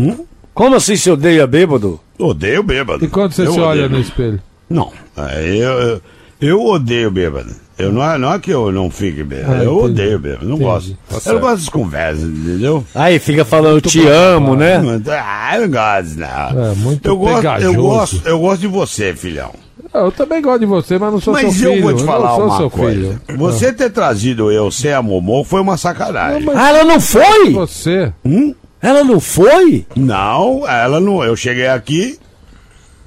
[0.58, 2.00] Como assim se odeia bêbado?
[2.18, 3.04] Odeio bêbado.
[3.04, 3.90] E quando você Eu se olha odeio.
[3.90, 4.42] no espelho?
[4.68, 6.00] Não, eu, eu,
[6.40, 7.50] eu odeio bêbado.
[7.78, 9.52] Eu não, é- não é que eu não fique bêbado.
[9.52, 9.84] Ah, eu entendi.
[9.92, 10.46] odeio bêbado.
[10.48, 10.68] Não Entendi.
[10.70, 10.98] gosto.
[11.08, 12.84] Tá eu não gosto das conversas, entendeu?
[12.92, 14.82] Aí fica falando te amo, né?
[15.12, 16.64] Ah, eu não gosto, não.
[16.70, 17.76] É, muito eu gosto, eu pegajoso.
[17.80, 19.52] gosto, eu gosto de você, filhão.
[19.94, 21.82] Ah, Eu também gosto de você, mas não sou Mas seu eu filho.
[21.84, 23.20] vou te falar não uma coisa.
[23.26, 23.38] filho.
[23.38, 26.48] Você ter trazido eu sem a Momô foi uma sacanagem.
[26.52, 27.52] Ah, ela não foi?
[27.52, 28.12] Você.
[28.24, 28.52] Hum?
[28.80, 29.86] Ela não foi?
[29.96, 31.22] Não, ela não.
[31.24, 32.18] Eu cheguei aqui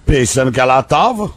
[0.06, 1.32] pensando que ela tava.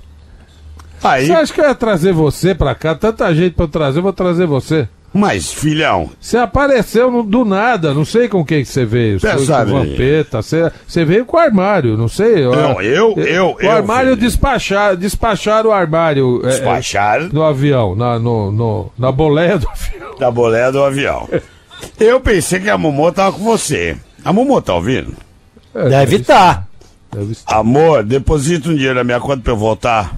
[1.03, 2.95] Aí, Você acha que eu ia trazer você pra cá?
[2.95, 4.89] Tanta gente pra eu trazer, eu vou trazer você.
[5.12, 9.20] mas, filhão, Você apareceu do nada, não sei com quem que você veio.
[9.20, 9.70] Você sabe.
[9.70, 12.45] com Vampeta, você, você veio com o armário, não sei.
[12.47, 16.41] Não, eu- eu- O eu, armário despacharam, despacharam o armário.
[16.43, 17.28] é, é, Despacharam?
[17.32, 20.16] no avião, na, no, no- na boleia do avião.
[20.18, 21.28] da boleia do avião.
[22.01, 23.95] Eu pensei que a Momô tava com você.
[24.24, 25.14] A Momô tá ouvindo?
[25.74, 26.66] Deve estar.
[27.46, 30.16] Amor, deposita um dinheiro na minha conta pra eu voltar.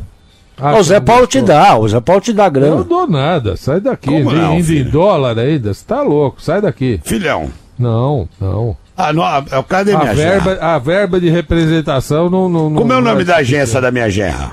[0.59, 2.77] o Zé Paulo te dá, o Zé Paulo te dá Eu grana.
[2.77, 4.07] não dou nada, sai daqui.
[4.09, 7.01] Como não, indo em dólar ainda, você tá louco, sai daqui.
[7.05, 7.51] Filhão.
[7.79, 8.77] Não, não.
[8.97, 10.75] Ah, não, ah, cadê A minha verba, genra?
[10.75, 12.49] a verba de representação não.
[12.49, 14.53] não Como é o não nome vai da agência da minha genra?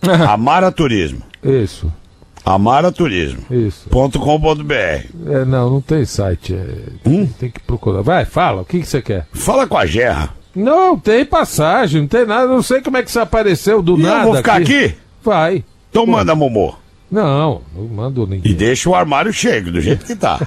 [0.28, 1.20] Amara Turismo.
[1.44, 1.92] Isso,
[2.44, 3.42] Amara Turismo.
[3.50, 3.88] isso.
[3.88, 5.06] Ponto com ponto BR.
[5.26, 6.54] É, não, não tem site.
[6.54, 7.26] é, Hum?
[7.38, 8.02] Tem que procurar.
[8.02, 9.26] Vai, fala, o que, que você quer?
[9.32, 10.30] Fala com a genra.
[10.54, 12.46] Não, tem passagem, não tem nada.
[12.48, 14.24] Não sei como é que você apareceu do E eu nada.
[14.24, 14.94] vou ficar aqui?
[15.22, 15.64] Vai.
[15.90, 16.74] Então manda, Momô.
[17.10, 18.50] Não, não mando ninguém.
[18.50, 20.40] E deixa o armário cheio, do jeito que tá.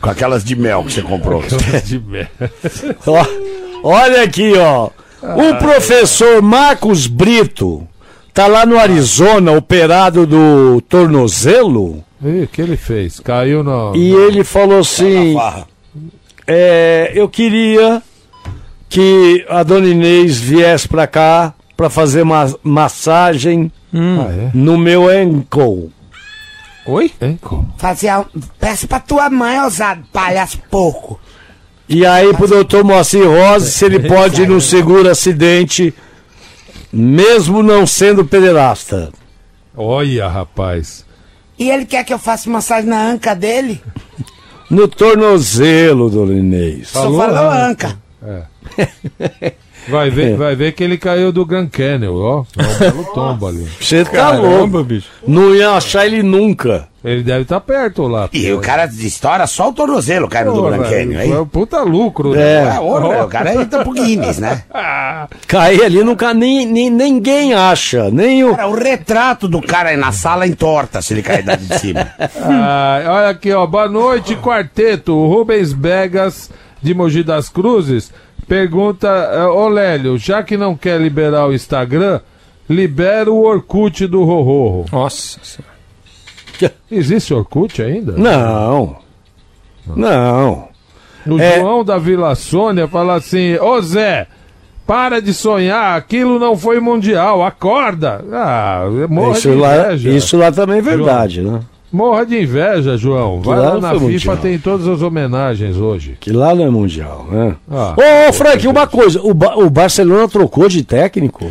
[0.00, 1.42] com aquelas de mel que você comprou.
[1.84, 2.50] de merda.
[3.06, 3.24] Ó,
[3.82, 4.90] olha aqui, ó.
[5.22, 7.86] O professor Marcos Brito
[8.34, 13.18] tá lá no Arizona, operado do tornozelo, Ih, o que ele fez?
[13.20, 13.94] Caiu no.
[13.96, 15.36] e ele falou assim:
[16.46, 18.02] é, eu queria
[18.88, 24.50] que a dona Inês viesse pra cá pra fazer uma massagem Ah, é?
[24.54, 25.90] no meu ankle.
[26.86, 27.10] Oi?
[27.40, 28.24] Co- Fazia.
[28.58, 31.18] Peça pra tua mãe, ousado, palhaço porco.
[31.88, 35.94] E aí pro doutor Moacir Rose se ele pode ir num seguro acidente,
[36.92, 39.12] mesmo não sendo pederasta.
[39.74, 41.06] Olha, rapaz.
[41.58, 43.80] E ele quer que eu faça massagem na anca dele?
[44.68, 46.88] No tornozelo, dona Inês.
[46.88, 47.98] Só falou ah, anca.
[49.88, 50.10] Vai É.
[50.10, 52.44] ver, vai ver que ele caiu do Grand Canyon, ó.
[52.56, 53.66] É um belo tombo ali.
[53.80, 54.82] Você tá louco.
[54.84, 55.08] bicho.
[55.26, 56.88] Não ia achar ele nunca.
[57.04, 58.28] Ele deve estar perto lá.
[58.32, 61.28] E o cara estoura só o tornozelo caindo do Pô, Grand Canyon, hein?
[61.30, 62.64] Foi um puta lucro, É.
[62.64, 62.76] né?
[62.76, 64.62] É, ouro, o cara entra pro Guinness, né?
[65.48, 69.96] Cair ali nunca nem, nem ninguém acha, nem o Cara, o retrato do cara aí
[69.96, 72.08] na sala entorta se ele cair dali de cima.
[72.40, 73.66] Ah, olha aqui, ó.
[73.66, 75.12] Boa noite, quarteto.
[75.12, 78.12] O Rubens Begas, de Mogi das Cruzes,
[78.46, 82.20] pergunta: eh, Ô Lélio, já que não quer liberar o Instagram,
[82.68, 84.86] libera o Orkut do Rororro.
[84.92, 86.72] Nossa senhora.
[86.90, 88.12] Existe Orkut ainda?
[88.12, 88.96] Não.
[89.86, 90.68] Não.
[91.26, 91.58] O É.
[91.60, 94.26] João da Vila Sônia fala assim: Ô Zé,
[94.86, 98.24] para de sonhar, aquilo não foi mundial, acorda.
[98.32, 101.60] Ah, morra Isso de lá, isso lá também é verdade, né?
[101.92, 103.40] Morra de inveja, João.
[103.42, 104.36] Vai lá lá na FIFA, mundial.
[104.38, 106.16] tem todas as homenagens hoje.
[106.18, 107.54] Que lá não é mundial, né?
[107.70, 109.20] Ah, Ô, ô, Frank, uma coisa.
[109.22, 111.50] O, Ba- o Barcelona trocou de técnico?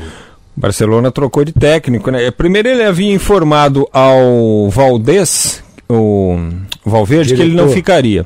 [0.58, 2.30] Barcelona trocou de técnico, né?
[2.32, 6.38] Primeiro ele havia informado ao Valdez, o
[6.86, 7.74] Valverde, que ele não Diretor.
[7.76, 8.26] ficaria.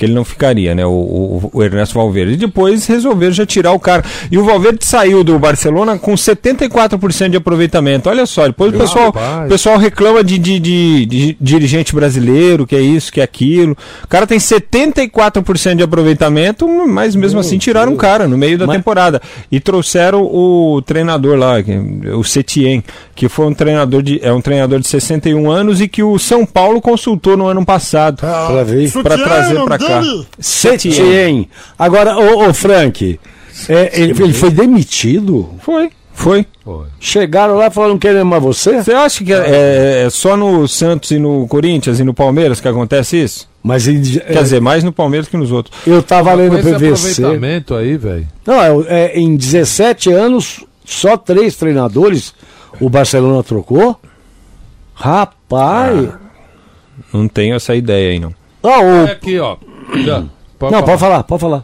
[0.00, 0.86] Que ele não ficaria, né?
[0.86, 2.32] O, o- o Ernesto Valverde.
[2.32, 4.02] E depois resolveram já tirar o cara.
[4.30, 8.08] E o Valverde saiu do Barcelona com 74% de aproveitamento.
[8.08, 9.44] Olha só, depois o pessoal, Rapaz.
[9.44, 13.76] o pessoal reclama de, de- de- de dirigente brasileiro, que é isso, que é aquilo.
[14.02, 18.64] O cara tem 74% de aproveitamento, mas mesmo assim tiraram o cara no meio da
[18.78, 19.20] temporada.
[19.52, 21.56] E trouxeram o treinador lá,
[22.16, 22.82] o Setien,
[23.14, 24.18] que foi um treinador de.
[24.22, 28.22] É um treinador de 61 anos e que o São Paulo consultou no ano passado.
[28.64, 28.90] Ver.
[29.02, 29.89] Pra trazer pra cá.
[30.38, 31.48] Setien.
[31.78, 33.18] Agora, ô, ô Frank,
[33.68, 35.50] é, ele, ele foi demitido?
[35.60, 36.46] Foi, foi.
[37.00, 38.82] Chegaram lá e falaram que querem mais você?
[38.82, 42.68] Você acha que é, é só no Santos e no Corinthians e no Palmeiras que
[42.68, 43.48] acontece isso?
[43.62, 45.76] Mas ele- Quer dizer, mais no Palmeiras que nos outros.
[45.86, 47.22] eu tava lendo esse PVC.
[47.24, 48.28] aproveitamento aí, velho.
[48.46, 52.32] Não, é, é, em 17 anos, só três treinadores
[52.80, 54.00] o Barcelona trocou?
[54.94, 56.08] Rapaz!
[57.12, 58.32] Não tenho essa ideia aí, não.
[58.62, 59.56] Ah, o- Olha aqui, ó.
[60.04, 61.62] Já, não, pode falar, pode falar.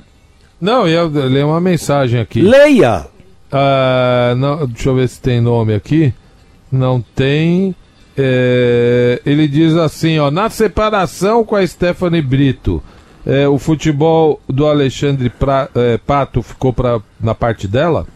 [0.61, 2.41] Não, eu ia ler uma mensagem aqui.
[2.41, 3.07] Leia!
[3.53, 6.13] Ah, não, deixa eu ver se tem nome aqui.
[6.73, 7.75] Não tem.
[8.19, 12.83] É, ele diz assim, ó, na separação com a Stephanie Brito,
[13.27, 18.07] é, o futebol do Alexandre Pra- é, Pato ficou pra, na parte dela?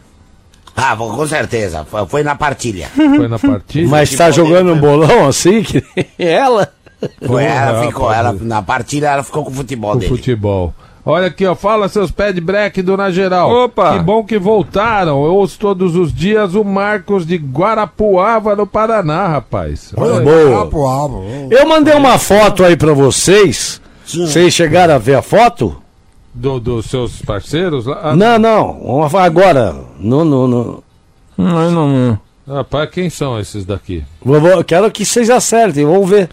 [0.75, 1.85] Ah, com certeza.
[2.07, 2.87] Foi- na partilha.
[2.95, 3.87] Foi na partida?
[3.87, 5.83] Mas tá jogando um bolão assim, que
[6.17, 6.73] ela?
[7.25, 10.09] Foi, ela ficou, ela, na partida ela ficou com o futebol O dele.
[10.09, 10.73] futebol.
[11.03, 13.49] Olha aqui, ó, fala seus pés de break do Na Geral.
[13.49, 13.93] Opa!
[13.97, 15.25] Que bom que voltaram.
[15.25, 19.91] Eu ouço todos os dias o Marcos de Guarapuava, no Paraná, rapaz.
[19.97, 20.21] Olha.
[20.21, 21.47] Boa.
[21.49, 23.81] Eu mandei uma foto aí pra vocês.
[24.05, 25.75] Vocês chegaram a ver a foto?
[26.33, 27.99] Do, dos seus parceiros lá?
[28.03, 29.03] Ah, Não, não.
[29.17, 29.75] Agora.
[29.99, 30.83] No, no, no.
[31.37, 32.19] Não, não, não.
[32.55, 34.03] Rapaz, quem são esses daqui?
[34.23, 35.85] Vou- vou- quero que vocês acertem.
[35.85, 36.29] Vamos ver.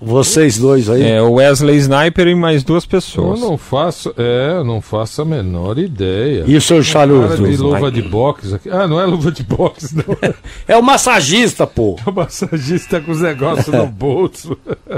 [0.00, 1.02] Vocês dois aí.
[1.02, 3.38] É o Wesley Sniper e mais duas Eu pessoas.
[3.40, 6.44] não faço, é, eu não faço a menor ideia.
[6.46, 7.36] E o seu charuto?
[7.36, 8.70] De luva de boxe aqui.
[8.70, 10.16] Ah, não é luva de boxe, não.
[10.66, 11.96] É o massagista, pô.
[12.06, 14.56] É o massagista com os negócios no bolso.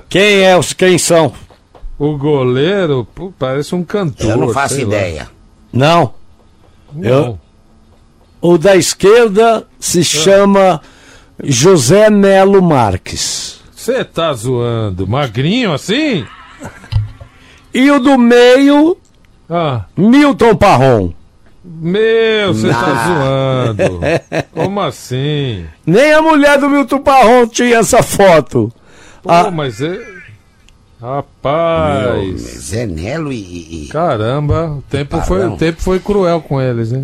[0.09, 1.33] Quem é os quem são?
[1.99, 4.31] O goleiro, pô, parece um cantor.
[4.31, 4.83] Eu não faço lá.
[4.83, 5.29] ideia.
[5.73, 6.15] Não.
[6.95, 7.09] Não.
[7.11, 7.39] Eu-
[8.41, 10.81] O da esquerda se chama
[11.43, 13.62] José Melo Marques.
[13.83, 15.09] Você tá zoando?
[15.09, 16.25] Magrinho assim?
[17.75, 18.97] E o do meio,
[19.51, 21.13] Ah, Milton Parron.
[21.65, 24.01] meu, você tá zoando.
[24.55, 25.67] Como assim?
[25.85, 28.73] Nem a mulher do Milton Parron tinha essa foto.
[29.21, 29.51] Pô, Ah.
[29.51, 29.99] mas é.
[31.01, 32.41] Rapaz.
[32.41, 33.89] Zé Nelo e.
[33.91, 37.03] Caramba, o tempo, foi, o tempo foi cruel com eles, hein?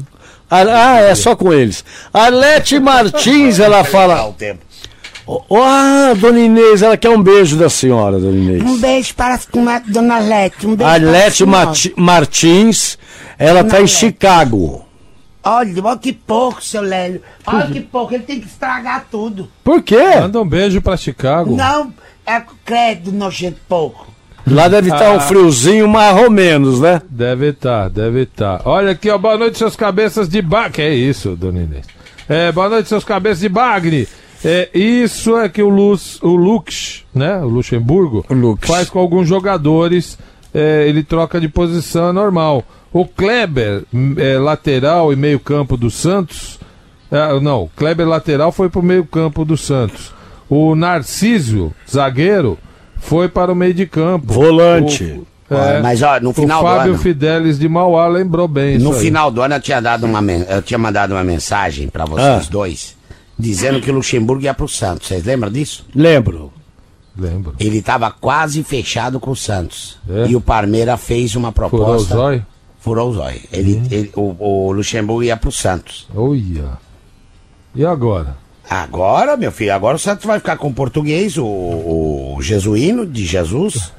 [0.48, 0.62] Ah,
[0.94, 1.84] ah, é só com eles.
[2.14, 4.28] Arlete Martins, ela fala.
[4.28, 4.60] o tempo.
[5.30, 8.62] Ó, ah, dona Inês, ela quer um beijo da senhora, dona Inês.
[8.62, 10.66] Um beijo para a dona Arlete.
[10.66, 11.50] Um beijo para a senhora.
[11.66, 12.98] Marti- Martins,
[13.38, 13.86] ela tá em.
[13.86, 14.86] Chicago.
[15.44, 17.22] Olha, olha que pouco, seu Lélio.
[17.46, 19.48] Olha que pouco, ele tem que estragar tudo.
[19.62, 20.16] Por quê?
[20.20, 21.54] Manda um beijo pra Chicago.
[21.54, 21.92] Não,
[22.26, 24.06] é credo, nojento pouco.
[24.46, 25.20] Lá deve estar um Ah.
[25.20, 27.02] friozinho mais ou menos, né?
[27.08, 28.62] Deve estar, deve estar.
[28.64, 30.72] Olha aqui, ó, boa noite, seus cabeças de bagre.
[30.72, 31.84] Que é isso, dona Inês?
[32.28, 34.08] É, boa noite, seus cabeças de bagre.
[34.44, 38.24] É, isso é que o, Luz, o Lux, né, o Luxemburgo,
[38.60, 40.16] faz com alguns jogadores,
[40.54, 42.62] é, ele troca de posição, é normal.
[42.92, 46.58] O Kleber, hum, é, lateral e meio campo do Santos,
[47.10, 50.12] é, não, o Kleber lateral foi pro meio campo do Santos.
[50.48, 52.56] O Narciso, zagueiro,
[52.96, 54.32] foi para o meio de campo.
[54.32, 55.04] Volante.
[55.04, 58.76] O- Ó, mas, ó, no final o do Fábio ano- Fidelis de Mauá lembrou bem
[58.78, 59.04] No isso aí.
[59.06, 62.50] final do ano eu tinha dado uma eu tinha mandado uma mensagem pra vocês Ah.
[62.50, 62.94] dois
[63.38, 65.08] dizendo que o Luxemburgo ia pro Santos.
[65.08, 65.86] Vocês lembram disso?
[65.94, 66.52] Lembro.
[67.16, 67.54] Lembro.
[67.58, 69.98] Ele tava quase fechado com o Santos.
[70.08, 70.26] É?
[70.28, 72.14] E o Parmeira fez uma Furou o proposta.
[72.14, 72.46] zóio?
[72.80, 73.40] Furou o zóio.
[73.52, 74.36] Ele, ele- o,
[74.68, 76.06] o Luxemburgo ia pro Santos.
[76.14, 76.78] Olha.
[77.74, 78.36] E agora?
[78.70, 83.24] Agora, meu filho, agora o Santos vai ficar com o português, o, o jesuíno de
[83.24, 83.92] Jesus.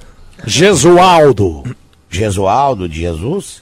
[0.46, 1.64] Jesualdo.
[2.10, 3.62] Jesualdo de Jesus.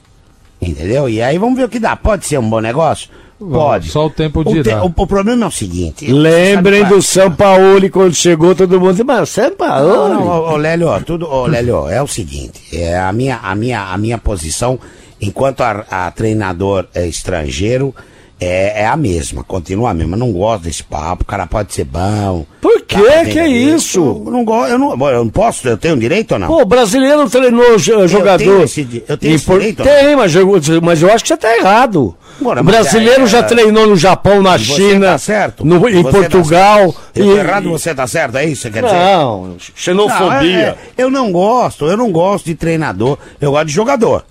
[0.60, 1.08] Entendeu?
[1.08, 1.94] E aí vamos ver o que dá.
[1.96, 3.08] Pode ser um bom negócio?
[3.38, 3.90] Pode.
[3.90, 4.82] Só o tempo O, te- dirá.
[4.82, 6.10] o- o problema é o seguinte.
[6.10, 9.04] Lembrem do São Paulo quando chegou todo mundo.
[9.04, 10.08] Mas São Não, Paulo.
[10.08, 13.54] não, ô, ô, Lélio, ó, tudo, ô, Lélio, é o seguinte, é a minha, a
[13.54, 14.78] minha, a minha posição
[15.20, 17.94] enquanto a, a treinador é, estrangeiro
[18.40, 20.14] é, é a mesma, continua a mesma.
[20.16, 22.44] Eu não gosto desse papo, o cara pode ser bom.
[22.60, 22.96] Por quê?
[23.02, 24.00] tá que é isso?
[24.26, 26.46] Eu não gosto, eu não, eu não posso, eu tenho direito ou não?
[26.48, 28.38] Pô, o brasileiro treinou jo- jogador.
[28.38, 29.82] tenho esse eu tenho esse por- direito?
[29.84, 30.48] Tem, mas, eu-
[30.82, 32.16] mas eu acho que você tá errado.
[32.44, 35.64] Ora, o brasileiro é- já treinou no Japão, na China, tá certo.
[35.66, 36.78] no- em Você tá Portugal.
[36.92, 37.00] certo.
[37.16, 38.96] Eu e- errado, você tá certo, é isso que você quer dizer?
[38.96, 40.28] Não, xenofobia.
[40.30, 44.24] Não, é- é, eu não gosto, eu não gosto de treinador, eu gosto de jogador.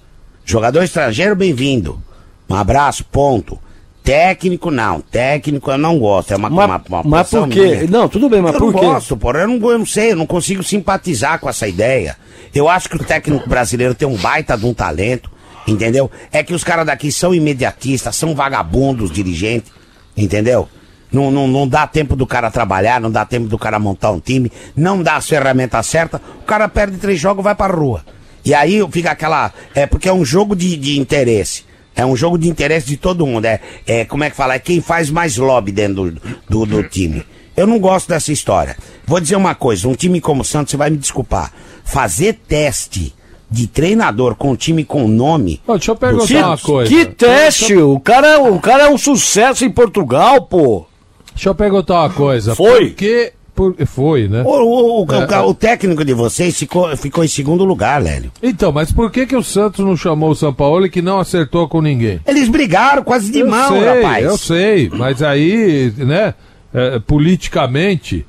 [0.45, 2.01] Jogador estrangeiro, bem-vindo.
[2.49, 3.59] Um abraço, ponto.
[4.03, 5.01] Técnico, não.
[5.01, 6.31] Técnico eu não gosto.
[6.31, 7.59] É uma, Mas- uma, uma mas por quê?
[7.59, 7.87] minha.
[7.89, 8.85] Não, tudo bem, mas eu por não quê?
[8.85, 9.39] gosto, porra.
[9.39, 12.15] Eu não, eu não sei, eu não consigo simpatizar com essa ideia.
[12.55, 15.29] Eu acho que o técnico brasileiro tem um baita de um talento,
[15.67, 16.09] entendeu?
[16.31, 19.71] É que os caras daqui são imediatistas, são vagabundos, dirigentes,
[20.15, 20.67] entendeu?
[21.11, 24.19] Não, não, não dá tempo do cara trabalhar, não dá tempo do cara montar um
[24.19, 28.03] time, não dá as ferramentas certas, o cara perde três jogos vai pra rua.
[28.43, 29.51] E aí fica aquela.
[29.75, 31.65] É porque é um jogo de, de interesse.
[31.95, 33.45] É um jogo de interesse de todo mundo.
[33.45, 34.53] É, é como é que fala?
[34.53, 37.25] É quem faz mais lobby dentro do, do, do time.
[37.57, 38.77] Eu não gosto dessa história.
[39.05, 41.51] Vou dizer uma coisa: um time como o Santos, você vai me desculpar.
[41.83, 43.13] Fazer teste
[43.49, 45.61] de treinador com um time com nome.
[45.67, 46.89] deixa eu perguntar Que, uma coisa.
[46.89, 47.75] que teste?
[47.77, 50.85] O cara, o cara é um sucesso em Portugal, pô.
[51.33, 52.55] Deixa eu perguntar uma coisa.
[52.55, 52.87] Foi.
[52.87, 54.43] Por que, por- foi, né?
[54.45, 58.31] O, o- o- É, o- técnico de vocês ficou, ficou em segundo lugar, Lélio.
[58.43, 61.67] Então, mas por que, que o Santos não chamou o São Paulo que não acertou
[61.69, 62.19] com ninguém?
[62.27, 64.25] Eles brigaram quase de eu mão, sei, rapaz.
[64.25, 66.33] Eu sei, mas aí, né,
[66.73, 68.25] é, politicamente,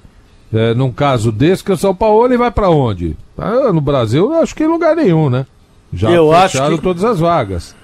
[0.53, 3.17] é, num caso desse, que o São Paulo ele vai pra onde?
[3.37, 5.47] Ah, no Brasil, eu acho que em lugar nenhum, né?
[5.93, 7.75] Já Eu acho fecharam que- todas as vagas.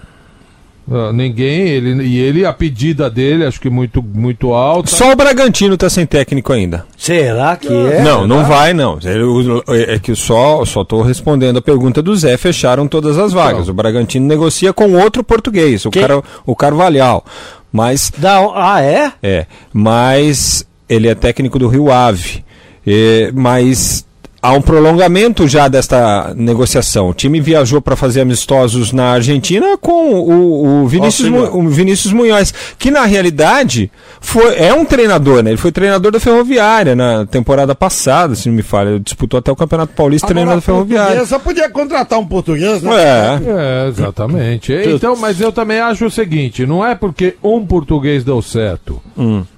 [0.90, 4.90] Ah, ninguém, ele, e ele, a pedida dele, acho que muito, muito alta.
[4.90, 6.84] Só o Bragantino tá sem técnico ainda.
[6.94, 8.02] Será que é?
[8.02, 8.98] não, não vai, não.
[9.02, 13.32] Ele- o- É que só só tô respondendo a pergunta do Zé, fecharam todas as
[13.32, 13.66] vagas.
[13.68, 16.02] O Bragantino negocia com outro português, o, Quem?
[16.02, 17.24] cara, o Carvalhal.
[17.72, 18.12] Mas.
[18.54, 19.10] ah, é?
[19.22, 19.46] É.
[19.72, 22.44] Mas ele é técnico do Rio Ave.
[22.86, 24.06] É, mas
[24.44, 27.08] há um prolongamento já desta negociação.
[27.08, 32.52] O time viajou para fazer amistosos na Argentina com o, o Vinícius, o Vinícius Munhoz,
[32.78, 33.90] que na realidade
[34.20, 35.50] foi, é um treinador, né?
[35.50, 38.90] Ele foi treinador da Ferroviária na temporada passada, se não me falha.
[38.90, 41.24] Ele disputou até o Campeonato Paulista treinando a Ferroviária.
[41.24, 42.90] Só podia contratar um português, né?
[42.94, 43.84] É.
[43.84, 44.74] É, exatamente.
[44.94, 49.00] Então, mas eu também acho o seguinte: não é porque um português deu certo,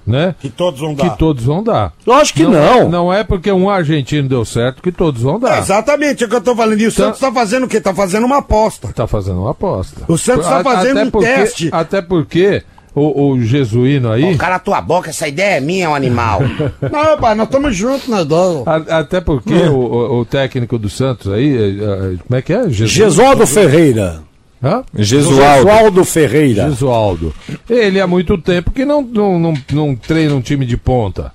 [0.05, 0.33] né?
[0.39, 1.91] Que todos vão Que todos vão dar.
[2.05, 2.51] Lógico que não.
[2.51, 2.59] não.
[2.81, 5.57] é- Não é porque um argentino deu certo que todos vão dar.
[5.57, 6.79] É, exatamente, é o que eu tô falando.
[6.79, 7.79] E o Santos tá fazendo o quê?
[7.81, 8.87] Tá fazendo uma aposta.
[8.93, 10.01] Tá fazendo uma aposta.
[10.07, 11.69] O Santos tá A- fazendo até um porque- teste.
[11.71, 12.63] Até porque
[12.95, 14.33] o, o jesuíno aí.
[14.33, 16.39] Ô, cara, tua boca, essa ideia é minha, é um animal.
[16.91, 18.65] não, rapaz, nós estamos juntos, nós dois.
[18.67, 21.55] a- até porque o, o- o técnico do Santos aí.
[21.55, 22.63] é, é, como é que é?
[22.69, 24.21] Jesus- Gesualdo Ferreira.
[24.63, 24.83] Hã?
[24.95, 25.43] Gesualdo.
[25.67, 26.69] Gesualdo Ferreira.
[26.71, 27.33] Gesualdo.
[27.69, 31.31] Ele há muito tempo que não, não, não, não treina um time de ponta.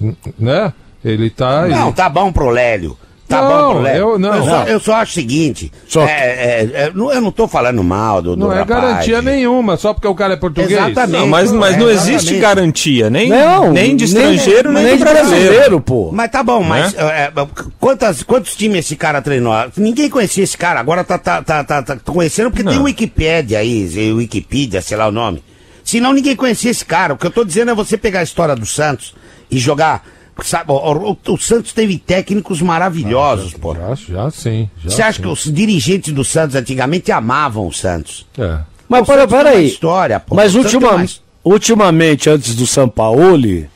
[0.00, 0.72] N- Né?
[1.04, 1.66] Ele tá.
[1.66, 2.96] Não, tá bom pro Lélio.
[3.26, 4.00] Tá Não, bom pro Lélio.
[4.00, 4.34] eu- não.
[4.34, 5.72] Eu, só, eu só acho o seguinte.
[5.88, 8.80] Só é, é, é, eu não tô falando mal do, do Não é rapaz.
[8.82, 10.70] garantia nenhuma, só porque o cara é português.
[10.70, 11.20] Exatamente.
[11.20, 12.16] Não, mas, mas É, não exatamente.
[12.16, 15.44] existe garantia, nem, Não, nem de nem- estrangeiro, nem, nem de de brasileiro.
[15.46, 16.10] brasileiro, pô.
[16.12, 17.32] Mas tá bom, mas é, é,
[17.80, 19.54] quantas, quantos times esse cara treinou?
[19.74, 23.58] Ninguém conhecia esse cara, agora tá, tá, tá, tá, tá conhecendo porque tem o Wikipédia
[23.58, 25.42] aí, Wikipedia, sei lá o nome.
[25.82, 27.14] Senão ninguém conhecia esse cara.
[27.14, 29.14] O que eu tô dizendo é você pegar a história do Santos
[29.50, 30.04] e jogar.
[30.42, 33.74] Sabe, o, o- o Santos teve técnicos maravilhosos, pô.
[33.74, 34.68] Já, já sim.
[34.82, 35.22] já Você acha sim.
[35.22, 38.26] que os dirigentes do Santos antigamente amavam o Santos?
[38.36, 38.58] É.
[38.88, 39.66] Mas O para, uma peraí.
[39.66, 40.34] história, pô.
[40.34, 43.68] Mas ultima- his- ultimamente, antes do Sampaoli,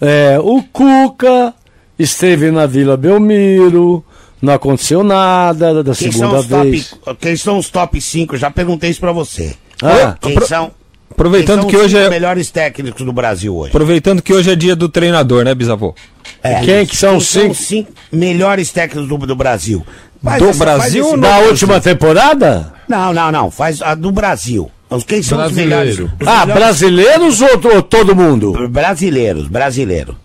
[0.00, 1.54] é, o Cuca
[1.98, 4.04] esteve na Vila Belmiro,
[4.40, 6.94] não aconteceu nada da Quem são, segunda os top, vez.
[7.20, 8.36] quem são os top 5?
[8.36, 9.54] Já perguntei isso pra você.
[9.82, 10.14] Ah.
[10.20, 10.70] quem Apro- são,
[11.10, 13.70] Aproveitando quem que hoje os é melhores técnicos do Brasil hoje?
[13.70, 15.94] aproveitando que hoje é dia do treinador, né, bisavô?
[16.42, 16.60] É.
[16.60, 17.50] Quem que são os cinco?
[17.50, 19.84] os cinco melhores técnicos do, do Brasil?
[20.22, 21.48] Faz Do essa- Brasil Da número.
[21.50, 22.72] última temporada?
[22.88, 23.50] Não, não, não.
[23.50, 24.70] Faz a do Brasil.
[24.88, 25.70] Os- Quem são os Brasileiro.
[25.70, 25.98] melhores?
[26.20, 28.68] Os Ah, melhores- brasileiros ou, ou todo mundo?
[28.68, 30.16] Brasileiros, brasileiro.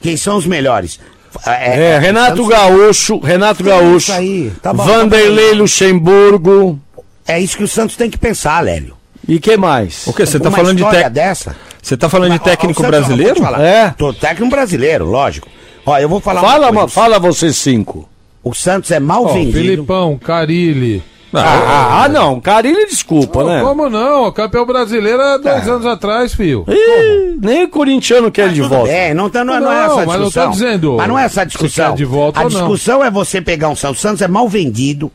[0.00, 0.98] Quem são os melhores?
[1.46, 5.56] É, Renato Santos- Gaúcho, Renato Sim, Gaúcho, isso aí, tá bom, Vanderlei tá.
[5.56, 6.78] Luxemburgo
[7.26, 8.94] É isso que o Santos tem que pensar, Lélio.
[9.28, 10.06] E que mais?
[10.06, 11.14] O que você tá Uma falando de história técnico?
[11.28, 11.56] dessa?
[11.82, 13.44] Você tá falando de Mas, ó, técnico Santos, ó, brasileiro?
[13.60, 13.94] É.
[13.96, 15.48] Tô técnico brasileiro, lógico.
[15.86, 16.80] Ó, eu vou falar uma Fala, coisa.
[16.82, 18.08] ma- fala vocês cinco.
[18.42, 19.58] O Santos é mal Ó, vendido.
[19.58, 21.02] Filipão, Carilli.
[21.36, 23.60] Ah, ah, ah, não, Carilli desculpa, né?
[23.60, 24.28] Como não?
[24.28, 26.64] O campeão brasileiro há dois anos atrás, filho.
[26.68, 28.92] Ih, nem o corintiano quer ele de volta.
[28.92, 30.50] bem, não, tá, não, não é Não, essa a mas não tô discussão.
[30.52, 31.94] dizendo Mas não é essa discussão.
[31.96, 32.60] de volta a ou não.
[32.60, 33.98] discussão é você pegar um Santos.
[33.98, 35.10] O Santos é mal vendido.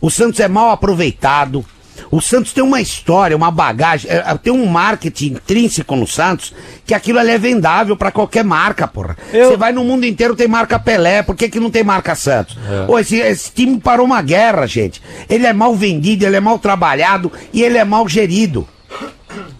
[0.00, 1.64] O Santos é mal aproveitado.
[2.10, 6.52] O Santos tem uma história, uma bagagem, é, é, tem um marketing intrínseco no Santos
[6.86, 9.16] que aquilo ali é vendável pra qualquer marca, porra.
[9.32, 12.56] Você vai no mundo inteiro tem marca Pelé, por que, que não tem marca Santos?
[12.68, 12.90] É.
[12.90, 15.00] Ô, esse, esse time parou uma guerra, gente.
[15.28, 18.66] Ele é mal vendido, ele é mal trabalhado e ele é mal gerido.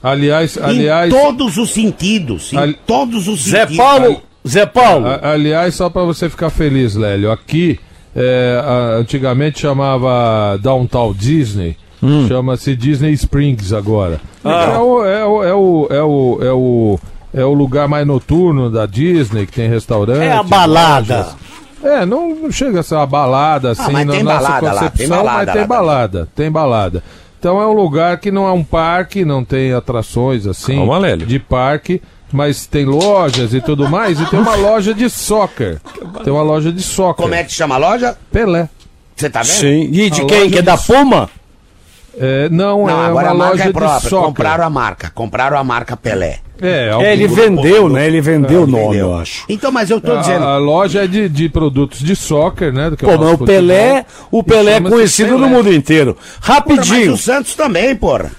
[0.03, 1.13] Aliás, aliás.
[1.13, 2.53] Em todos os sentidos.
[2.53, 3.77] Em Ali- todos os Zé sentidos.
[3.77, 7.79] Paulo, Zé Paulo, A- aliás, só pra você ficar feliz, Lélio, aqui
[8.17, 12.27] é, a- antigamente chamava Downtown Disney, Hum.
[12.27, 14.21] chama-se Disney Springs agora.
[14.45, 14.73] Ah.
[14.75, 17.01] É, o, é, o, é, o, é, o, é, o,
[17.35, 20.23] é o lugar mais noturno da Disney, que tem restaurante.
[20.23, 21.17] é a balada.
[21.19, 21.37] lojas.
[21.83, 24.67] É, não, não chega a ser uma balada assim Ah, mas na tem nossa balada
[24.67, 27.03] lá, tem concepção, balada mas lá tem balada, tem balada.
[27.39, 31.39] Então é um lugar que não é um parque, não tem atrações assim Calma, de
[31.39, 35.81] parque, mas tem lojas e tudo mais, e tem uma loja de soccer.
[36.23, 37.23] Tem uma loja de soccer.
[37.23, 38.17] Como é que chama a loja?
[38.31, 38.69] Pelé.
[39.17, 39.53] Você tá vendo?
[39.53, 39.89] Sim.
[39.91, 40.51] E de A quem?
[40.51, 41.31] Que é da Puma?
[42.23, 44.11] É, não, Não, é agora uma a marca loja é de própria.
[44.11, 45.11] Compraram a marca.
[45.15, 46.41] Compraram a marca Pelé.
[46.61, 48.07] É, É, ele vendeu, né?
[48.07, 49.07] Ele vendeu o nome, Entendeu?
[49.07, 49.45] eu acho.
[49.49, 50.45] Então, mas eu tô dizendo.
[50.45, 52.91] a, a loja é de, de produtos de soccer, né?
[52.91, 53.45] do que é Pô, nosso mas o.
[53.47, 55.49] Pelé, o Pelé é conhecido no Pelé.
[55.51, 56.15] mundo inteiro.
[56.15, 58.31] Porra, Rapidinho, mas o Santos também, porra.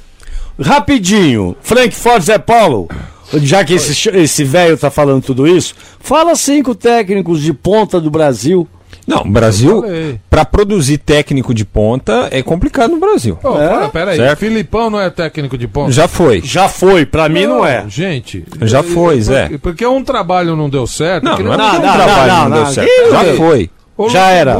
[0.59, 1.55] rapidinho.
[1.61, 2.88] Frankfurt Zé Paulo.
[3.34, 8.11] Já que esse esse velho tá falando tudo isso, fala cinco técnicos de ponta do
[8.11, 8.67] Brasil.
[9.08, 9.84] Não, o Brasil,
[10.30, 13.38] para produzir técnico de ponta, é complicado no Brasil.
[13.43, 13.68] Ô, É?
[13.68, 14.39] pera, pera aí, Certo.
[14.39, 15.91] Filipão não é técnico de ponta?
[15.91, 16.41] Já foi.
[16.43, 17.86] Já foi, pra mim não é.
[17.89, 18.45] Gente.
[18.62, 19.41] Já foi, Zé.
[19.43, 21.24] Porque, porque um trabalho não deu certo.
[21.24, 22.89] Não, não é porque um trabalho não, deu certo.
[23.12, 23.70] Já foi.
[23.97, 24.58] O Já era.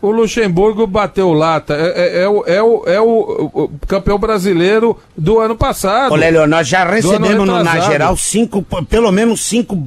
[0.00, 1.74] O Luxemburgo bateu lata.
[1.74, 6.10] É, é- é o, é, o, é o- o campeão brasileiro do ano passado.
[6.12, 9.80] Ô, Lélio, nós já recebemos no, na geral cinco, pelo menos cinco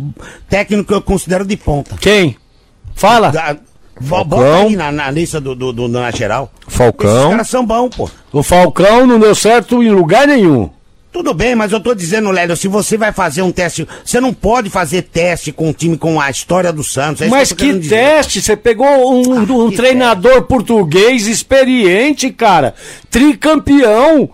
[0.47, 1.97] técnicos que eu considero de ponta.
[1.99, 2.37] Quem?
[2.95, 3.29] Fala.
[3.29, 3.57] Da,
[4.01, 4.25] Falcão.
[4.25, 6.51] bota aí na, na lista do, do, do- na geral.
[6.67, 7.29] Esses Falcão.
[7.31, 8.09] caras são bons, pô.
[8.33, 10.69] O Falcão não deu certo em lugar nenhum.
[11.11, 14.33] Tudo bem, mas eu tô dizendo, Lélio, se você vai fazer um teste, você não
[14.33, 17.21] pode fazer teste com um time com a história do Santos.
[17.21, 17.95] é Mas que dizer.
[17.95, 18.41] teste?
[18.41, 22.75] Você pegou um, um que treinador português experiente, cara.
[23.09, 24.29] Tricampeão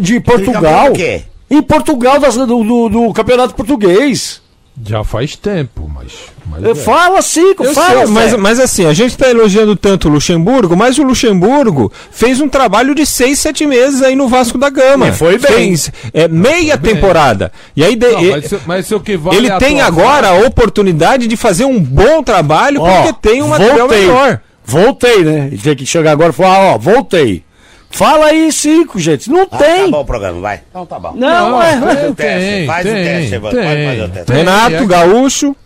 [0.00, 0.90] de- Portugal.
[0.90, 1.22] do quê?
[1.50, 4.40] Em Portugal do, do- do Campeonato Português.
[4.86, 6.12] Já faz tempo, mas.
[6.46, 6.74] mas Eh, é.
[6.74, 8.06] Fala cinco, Eu fala.
[8.06, 12.40] sei, mas, mas assim, a gente está elogiando tanto o Luxemburgo, mas o Luxemburgo fez
[12.40, 15.08] um trabalho de seis, sete meses aí no Vasco da Gama.
[15.08, 15.52] E foi bem.
[15.52, 17.52] Fez é, meia temporada.
[17.76, 20.28] E aí de- Não, mas, se- mas se o que vale ele é tem agora
[20.28, 24.00] a oportunidade de fazer um bom trabalho Ó, porque tem um material voltei.
[24.00, 24.40] melhor.
[24.64, 25.48] Voltei, né?
[25.52, 27.42] E tem que chegar agora e falar, ó, voltei.
[27.90, 29.28] Fala aí cinco, gente.
[29.30, 29.84] Não Ah, tem.
[29.86, 30.60] Tá bom o programa, vai.
[30.70, 31.12] Então tá bom.
[31.14, 31.72] Não, Não, é.
[31.72, 34.26] tem, Faz o teste, tem, faz o tem, teste, Evandro, tem, pode fazer o teste.
[34.26, 34.36] tem.
[34.36, 35.56] Renato é- Gaúcho,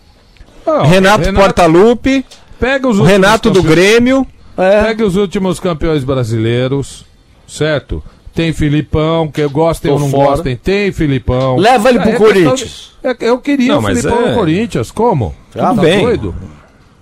[0.66, 2.24] Não, Renato, Portaluppi,
[2.58, 4.26] Pega os Renato do campeões- Grêmio.
[4.56, 4.82] É.
[4.84, 7.04] Pega os últimos campeões brasileiros,
[7.46, 8.02] certo?
[8.34, 10.30] Tem Filipão, que gostem ou não fora.
[10.30, 11.56] gostem, tem Filipão.
[11.56, 12.92] Leva ele pro questão Corinthians.
[13.02, 15.34] de- é- eu queria Não, o mas Filipão é- no Corinthians, como?
[15.52, 16.00] Tudo Tá bem.
[16.00, 16.34] doido?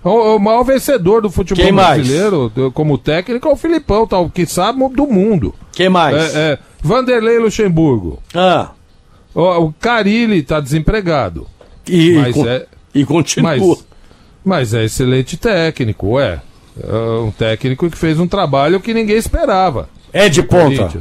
[0.03, 1.95] O, o maior vencedor do futebol Quem mais?
[2.05, 5.55] brasileiro, do- como técnico, é o Filipão, tal, que sabe do mundo.
[5.71, 6.35] Quem mais?
[6.35, 8.21] É, é, Vanderlei Luxemburgo.
[8.33, 8.71] Ah,
[9.33, 11.47] O, o Carilli tá desempregado.
[11.87, 13.55] e, Mas con- é- e continua.
[13.57, 13.85] Mas,
[14.43, 16.41] mas é excelente técnico, ué.
[16.81, 19.87] É um técnico que fez um trabalho que ninguém esperava.
[20.11, 20.91] É de ponta.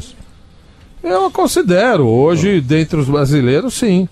[1.03, 4.09] Eu considero, hoje, dentre os brasileiros, sim.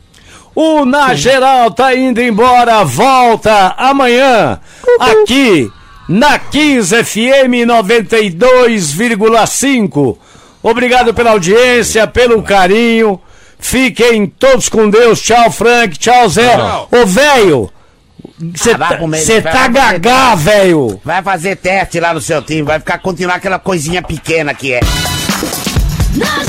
[0.55, 4.59] O Na Geral tá indo embora, volta amanhã
[4.99, 5.71] aqui
[6.09, 10.17] na 15 FM 92,5.
[10.63, 13.19] Obrigado pela audiência, pelo carinho.
[13.59, 15.21] Fiquem todos com Deus.
[15.21, 15.99] Tchau, Frank.
[15.99, 16.57] Tchau, Zé.
[16.91, 17.71] Ô, velho,
[18.55, 18.99] você Ah, tá,
[19.53, 21.01] tá gagá, velho.
[21.05, 24.81] Vai fazer teste lá no seu time, vai ficar continuar aquela coisinha pequena que é.
[26.17, 26.43] Na